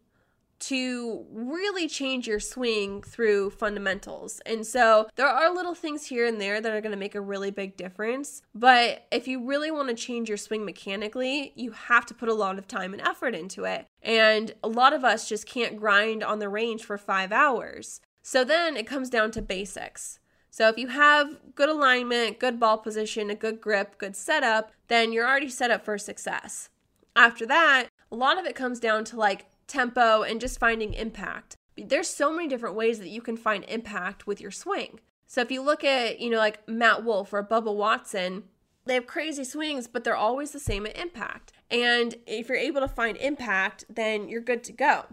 to 0.60 1.26
really 1.32 1.88
change 1.88 2.26
your 2.28 2.40
swing 2.40 3.02
through 3.02 3.50
fundamentals. 3.50 4.40
And 4.46 4.66
so 4.66 5.08
there 5.16 5.26
are 5.26 5.54
little 5.54 5.74
things 5.74 6.06
here 6.06 6.26
and 6.26 6.40
there 6.40 6.60
that 6.60 6.72
are 6.72 6.80
going 6.80 6.92
to 6.92 6.98
make 6.98 7.14
a 7.14 7.20
really 7.20 7.50
big 7.50 7.76
difference. 7.76 8.42
But 8.54 9.06
if 9.10 9.26
you 9.26 9.44
really 9.46 9.70
want 9.70 9.88
to 9.88 9.94
change 9.94 10.28
your 10.28 10.38
swing 10.38 10.64
mechanically, 10.64 11.52
you 11.56 11.72
have 11.72 12.06
to 12.06 12.14
put 12.14 12.28
a 12.28 12.34
lot 12.34 12.58
of 12.58 12.68
time 12.68 12.92
and 12.92 13.02
effort 13.02 13.34
into 13.34 13.64
it. 13.64 13.86
And 14.02 14.52
a 14.62 14.68
lot 14.68 14.92
of 14.92 15.04
us 15.04 15.28
just 15.28 15.46
can't 15.46 15.78
grind 15.78 16.22
on 16.22 16.38
the 16.38 16.48
range 16.48 16.84
for 16.84 16.98
five 16.98 17.32
hours. 17.32 18.00
So 18.22 18.44
then 18.44 18.76
it 18.76 18.86
comes 18.86 19.10
down 19.10 19.30
to 19.32 19.42
basics. 19.42 20.18
So 20.50 20.68
if 20.68 20.76
you 20.76 20.88
have 20.88 21.54
good 21.54 21.68
alignment, 21.68 22.40
good 22.40 22.58
ball 22.58 22.78
position, 22.78 23.30
a 23.30 23.34
good 23.34 23.60
grip, 23.60 23.98
good 23.98 24.16
setup, 24.16 24.72
then 24.88 25.12
you're 25.12 25.26
already 25.26 25.48
set 25.48 25.70
up 25.70 25.84
for 25.84 25.96
success. 25.96 26.68
After 27.14 27.46
that, 27.46 27.88
a 28.10 28.16
lot 28.16 28.38
of 28.38 28.46
it 28.46 28.56
comes 28.56 28.80
down 28.80 29.04
to 29.06 29.16
like 29.16 29.46
tempo, 29.70 30.22
and 30.22 30.40
just 30.40 30.61
finding 30.61 30.92
impact. 30.94 31.56
There's 31.76 32.09
so 32.09 32.30
many 32.33 32.48
different 32.48 32.76
ways 32.76 32.98
that 32.98 33.09
you 33.09 33.22
can 33.22 33.37
find 33.37 33.64
impact 33.64 34.26
with 34.26 34.40
your 34.40 34.50
swing. 34.50 35.00
So 35.26 35.40
if 35.40 35.50
you 35.50 35.62
look 35.62 35.85
at, 35.85 36.20
you 36.20 36.28
know, 36.28 36.38
like 36.38 36.68
Matt 36.68 37.04
Wolff 37.04 37.33
or 37.33 37.42
Bubba 37.42 37.74
Watson, 37.74 38.44
they 38.85 38.94
have 38.94 39.06
crazy 39.06 39.44
swings, 39.44 39.87
but 39.87 40.02
they're 40.02 40.16
always 40.16 40.50
the 40.50 40.59
same 40.59 40.87
at 40.87 40.98
impact. 40.98 41.52
And 41.70 42.16
if 42.26 42.48
you're 42.48 42.59
able 42.59 42.80
to 42.80 42.88
find 42.88 43.16
impact, 43.16 43.85
then 43.88 44.28
you're 44.28 44.40
good 44.40 44.64
to 44.64 44.72
go. 44.72 45.04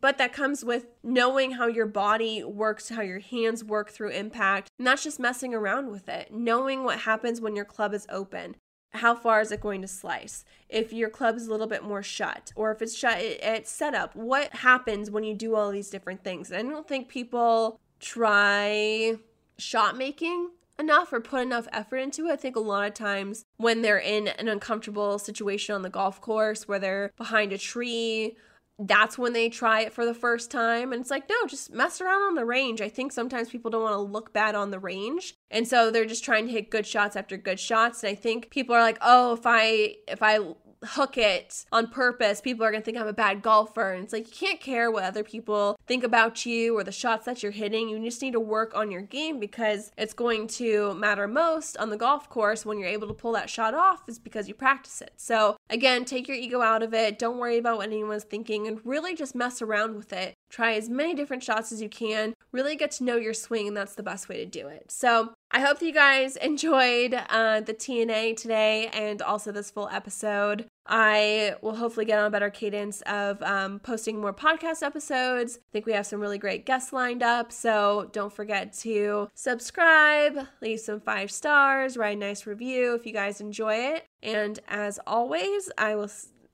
But 0.00 0.18
that 0.18 0.32
comes 0.32 0.64
with 0.64 0.86
knowing 1.02 1.52
how 1.52 1.68
your 1.68 1.86
body 1.86 2.42
works, 2.42 2.88
how 2.88 3.02
your 3.02 3.20
hands 3.20 3.62
work 3.62 3.90
through 3.90 4.10
impact, 4.10 4.70
and 4.78 4.86
that's 4.86 5.04
just 5.04 5.20
messing 5.20 5.54
around 5.54 5.90
with 5.90 6.08
it. 6.08 6.32
Knowing 6.32 6.82
what 6.82 7.00
happens 7.00 7.40
when 7.40 7.54
your 7.54 7.64
club 7.64 7.94
is 7.94 8.06
open, 8.10 8.56
how 8.94 9.14
far 9.14 9.40
is 9.40 9.52
it 9.52 9.60
going 9.60 9.82
to 9.82 9.88
slice? 9.88 10.44
If 10.68 10.92
your 10.92 11.10
club 11.10 11.36
is 11.36 11.46
a 11.46 11.50
little 11.50 11.66
bit 11.66 11.82
more 11.82 12.02
shut, 12.02 12.52
or 12.56 12.70
if 12.70 12.80
it's 12.80 12.96
shut 12.96 13.18
at 13.18 13.68
setup, 13.68 14.14
what 14.14 14.52
happens 14.54 15.10
when 15.10 15.24
you 15.24 15.34
do 15.34 15.54
all 15.54 15.70
these 15.70 15.90
different 15.90 16.22
things? 16.22 16.50
And 16.50 16.68
I 16.68 16.72
don't 16.72 16.88
think 16.88 17.08
people 17.08 17.80
try 18.00 19.16
shot 19.58 19.96
making 19.96 20.50
enough 20.78 21.12
or 21.12 21.20
put 21.20 21.42
enough 21.42 21.68
effort 21.72 21.98
into 21.98 22.26
it. 22.26 22.32
I 22.32 22.36
think 22.36 22.56
a 22.56 22.60
lot 22.60 22.86
of 22.86 22.94
times 22.94 23.44
when 23.56 23.82
they're 23.82 23.98
in 23.98 24.28
an 24.28 24.48
uncomfortable 24.48 25.18
situation 25.18 25.74
on 25.74 25.82
the 25.82 25.90
golf 25.90 26.20
course 26.20 26.66
where 26.66 26.78
they're 26.78 27.12
behind 27.16 27.52
a 27.52 27.58
tree 27.58 28.36
that's 28.78 29.16
when 29.16 29.32
they 29.32 29.48
try 29.48 29.82
it 29.82 29.92
for 29.92 30.04
the 30.04 30.14
first 30.14 30.50
time. 30.50 30.92
And 30.92 31.00
it's 31.00 31.10
like, 31.10 31.28
no, 31.28 31.46
just 31.46 31.72
mess 31.72 32.00
around 32.00 32.22
on 32.22 32.34
the 32.34 32.44
range. 32.44 32.80
I 32.80 32.88
think 32.88 33.12
sometimes 33.12 33.48
people 33.48 33.70
don't 33.70 33.82
want 33.82 33.94
to 33.94 34.00
look 34.00 34.32
bad 34.32 34.54
on 34.54 34.70
the 34.70 34.80
range. 34.80 35.34
And 35.50 35.66
so 35.66 35.90
they're 35.90 36.04
just 36.04 36.24
trying 36.24 36.46
to 36.46 36.52
hit 36.52 36.70
good 36.70 36.86
shots 36.86 37.14
after 37.14 37.36
good 37.36 37.60
shots. 37.60 38.02
And 38.02 38.10
I 38.10 38.14
think 38.14 38.50
people 38.50 38.74
are 38.74 38.80
like, 38.80 38.98
oh, 39.00 39.34
if 39.34 39.42
I 39.44 39.96
if 40.08 40.22
I 40.22 40.38
hook 40.84 41.16
it 41.18 41.64
on 41.72 41.88
purpose, 41.88 42.40
people 42.40 42.64
are 42.64 42.70
going 42.70 42.82
to 42.82 42.84
think 42.84 42.98
I'm 42.98 43.06
a 43.06 43.12
bad 43.12 43.42
golfer. 43.42 43.92
And 43.92 44.04
it's 44.04 44.12
like, 44.12 44.28
you 44.28 44.34
can't 44.34 44.60
care 44.60 44.90
what 44.90 45.04
other 45.04 45.24
people 45.24 45.78
think 45.86 46.04
about 46.04 46.44
you 46.46 46.76
or 46.76 46.84
the 46.84 46.92
shots 46.92 47.26
that 47.26 47.42
you're 47.42 47.52
hitting. 47.52 47.88
You 47.88 48.02
just 48.02 48.22
need 48.22 48.32
to 48.32 48.40
work 48.40 48.74
on 48.74 48.90
your 48.90 49.02
game 49.02 49.38
because 49.40 49.90
it's 49.96 50.14
going 50.14 50.46
to 50.48 50.94
matter 50.94 51.26
most 51.26 51.76
on 51.78 51.90
the 51.90 51.96
golf 51.96 52.28
course 52.28 52.64
when 52.64 52.78
you're 52.78 52.88
able 52.88 53.08
to 53.08 53.14
pull 53.14 53.32
that 53.32 53.50
shot 53.50 53.74
off, 53.74 54.02
is 54.08 54.18
because 54.18 54.48
you 54.48 54.54
practice 54.54 55.00
it. 55.00 55.12
So, 55.16 55.56
again, 55.70 56.04
take 56.04 56.28
your 56.28 56.36
ego 56.36 56.60
out 56.60 56.82
of 56.82 56.94
it. 56.94 57.18
Don't 57.18 57.38
worry 57.38 57.58
about 57.58 57.78
what 57.78 57.88
anyone's 57.88 58.24
thinking 58.24 58.66
and 58.66 58.80
really 58.84 59.14
just 59.14 59.34
mess 59.34 59.62
around 59.62 59.96
with 59.96 60.12
it. 60.12 60.34
Try 60.54 60.74
as 60.74 60.88
many 60.88 61.14
different 61.14 61.42
shots 61.42 61.72
as 61.72 61.82
you 61.82 61.88
can. 61.88 62.32
Really 62.52 62.76
get 62.76 62.92
to 62.92 63.04
know 63.04 63.16
your 63.16 63.34
swing, 63.34 63.66
and 63.66 63.76
that's 63.76 63.96
the 63.96 64.04
best 64.04 64.28
way 64.28 64.36
to 64.36 64.46
do 64.46 64.68
it. 64.68 64.88
So, 64.88 65.34
I 65.50 65.58
hope 65.58 65.80
that 65.80 65.86
you 65.86 65.92
guys 65.92 66.36
enjoyed 66.50 67.12
uh, 67.28 67.62
the 67.62 67.74
TNA 67.74 68.36
today 68.36 68.86
and 68.92 69.20
also 69.20 69.50
this 69.50 69.72
full 69.72 69.88
episode. 69.88 70.66
I 70.86 71.56
will 71.60 71.74
hopefully 71.74 72.06
get 72.06 72.20
on 72.20 72.26
a 72.26 72.30
better 72.30 72.50
cadence 72.50 73.00
of 73.00 73.42
um, 73.42 73.80
posting 73.80 74.20
more 74.20 74.32
podcast 74.32 74.84
episodes. 74.84 75.56
I 75.56 75.72
think 75.72 75.86
we 75.86 75.92
have 75.92 76.06
some 76.06 76.20
really 76.20 76.38
great 76.38 76.66
guests 76.66 76.92
lined 76.92 77.24
up. 77.24 77.50
So 77.50 78.08
don't 78.12 78.32
forget 78.32 78.72
to 78.74 79.30
subscribe, 79.34 80.38
leave 80.62 80.78
some 80.78 81.00
five 81.00 81.32
stars, 81.32 81.96
write 81.96 82.16
a 82.16 82.20
nice 82.20 82.46
review 82.46 82.94
if 82.94 83.04
you 83.04 83.12
guys 83.12 83.40
enjoy 83.40 83.74
it. 83.74 84.04
And 84.22 84.60
as 84.68 85.00
always, 85.04 85.72
I 85.76 85.96
will 85.96 86.10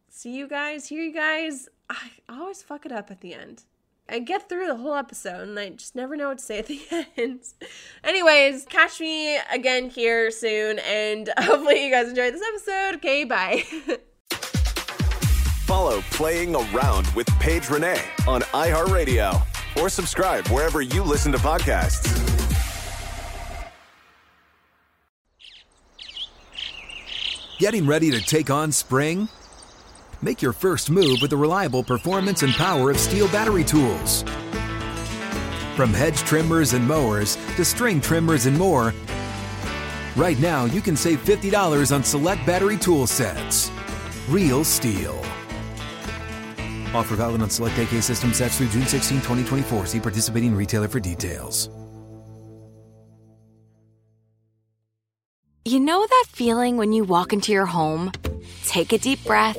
see 0.08 0.34
you 0.34 0.48
guys, 0.48 0.86
hear 0.86 1.02
you 1.02 1.12
guys. 1.12 1.68
I 1.90 2.12
always 2.30 2.62
fuck 2.62 2.86
it 2.86 2.92
up 2.92 3.10
at 3.10 3.20
the 3.20 3.34
end. 3.34 3.64
I 4.12 4.18
get 4.18 4.48
through 4.48 4.66
the 4.66 4.74
whole 4.74 4.96
episode 4.96 5.48
and 5.48 5.56
I 5.56 5.68
just 5.68 5.94
never 5.94 6.16
know 6.16 6.28
what 6.28 6.38
to 6.38 6.44
say 6.44 6.58
at 6.58 6.66
the 6.66 6.80
end. 7.16 7.40
Anyways, 8.02 8.66
catch 8.68 8.98
me 8.98 9.38
again 9.52 9.88
here 9.88 10.32
soon 10.32 10.80
and 10.80 11.30
hopefully 11.38 11.84
you 11.84 11.92
guys 11.92 12.08
enjoyed 12.08 12.34
this 12.34 12.42
episode. 12.48 12.96
Okay, 12.96 13.22
bye. 13.24 13.62
Follow 15.66 16.00
Playing 16.10 16.56
Around 16.56 17.06
with 17.14 17.28
Paige 17.38 17.70
Renee 17.70 18.02
on 18.26 18.40
iHeartRadio 18.40 19.40
or 19.80 19.88
subscribe 19.88 20.48
wherever 20.48 20.82
you 20.82 21.04
listen 21.04 21.30
to 21.30 21.38
podcasts. 21.38 22.08
Getting 27.58 27.86
ready 27.86 28.10
to 28.10 28.20
take 28.20 28.50
on 28.50 28.72
spring? 28.72 29.28
Make 30.22 30.42
your 30.42 30.52
first 30.52 30.90
move 30.90 31.18
with 31.20 31.30
the 31.30 31.36
reliable 31.36 31.82
performance 31.82 32.42
and 32.42 32.52
power 32.52 32.90
of 32.90 32.96
STIHL 32.96 33.32
battery 33.32 33.64
tools. 33.64 34.22
From 35.76 35.94
hedge 35.94 36.18
trimmers 36.18 36.74
and 36.74 36.86
mowers 36.86 37.36
to 37.56 37.64
string 37.64 38.00
trimmers 38.00 38.44
and 38.44 38.58
more, 38.58 38.92
right 40.16 40.38
now 40.38 40.66
you 40.66 40.82
can 40.82 40.96
save 40.96 41.24
$50 41.24 41.94
on 41.94 42.04
select 42.04 42.44
battery 42.44 42.76
tool 42.76 43.06
sets. 43.06 43.70
Real 44.28 44.62
STIHL. 44.62 45.18
Offer 46.92 47.16
valid 47.16 47.40
on 47.40 47.48
select 47.48 47.78
AK 47.78 48.02
system 48.02 48.34
sets 48.34 48.58
through 48.58 48.68
June 48.68 48.86
16, 48.86 49.18
2024. 49.18 49.86
See 49.86 50.00
participating 50.00 50.54
retailer 50.54 50.88
for 50.88 51.00
details. 51.00 51.70
You 55.64 55.78
know 55.78 56.04
that 56.06 56.24
feeling 56.28 56.78
when 56.78 56.92
you 56.92 57.04
walk 57.04 57.32
into 57.32 57.52
your 57.52 57.66
home, 57.66 58.12
take 58.64 58.92
a 58.92 58.98
deep 58.98 59.22
breath, 59.24 59.58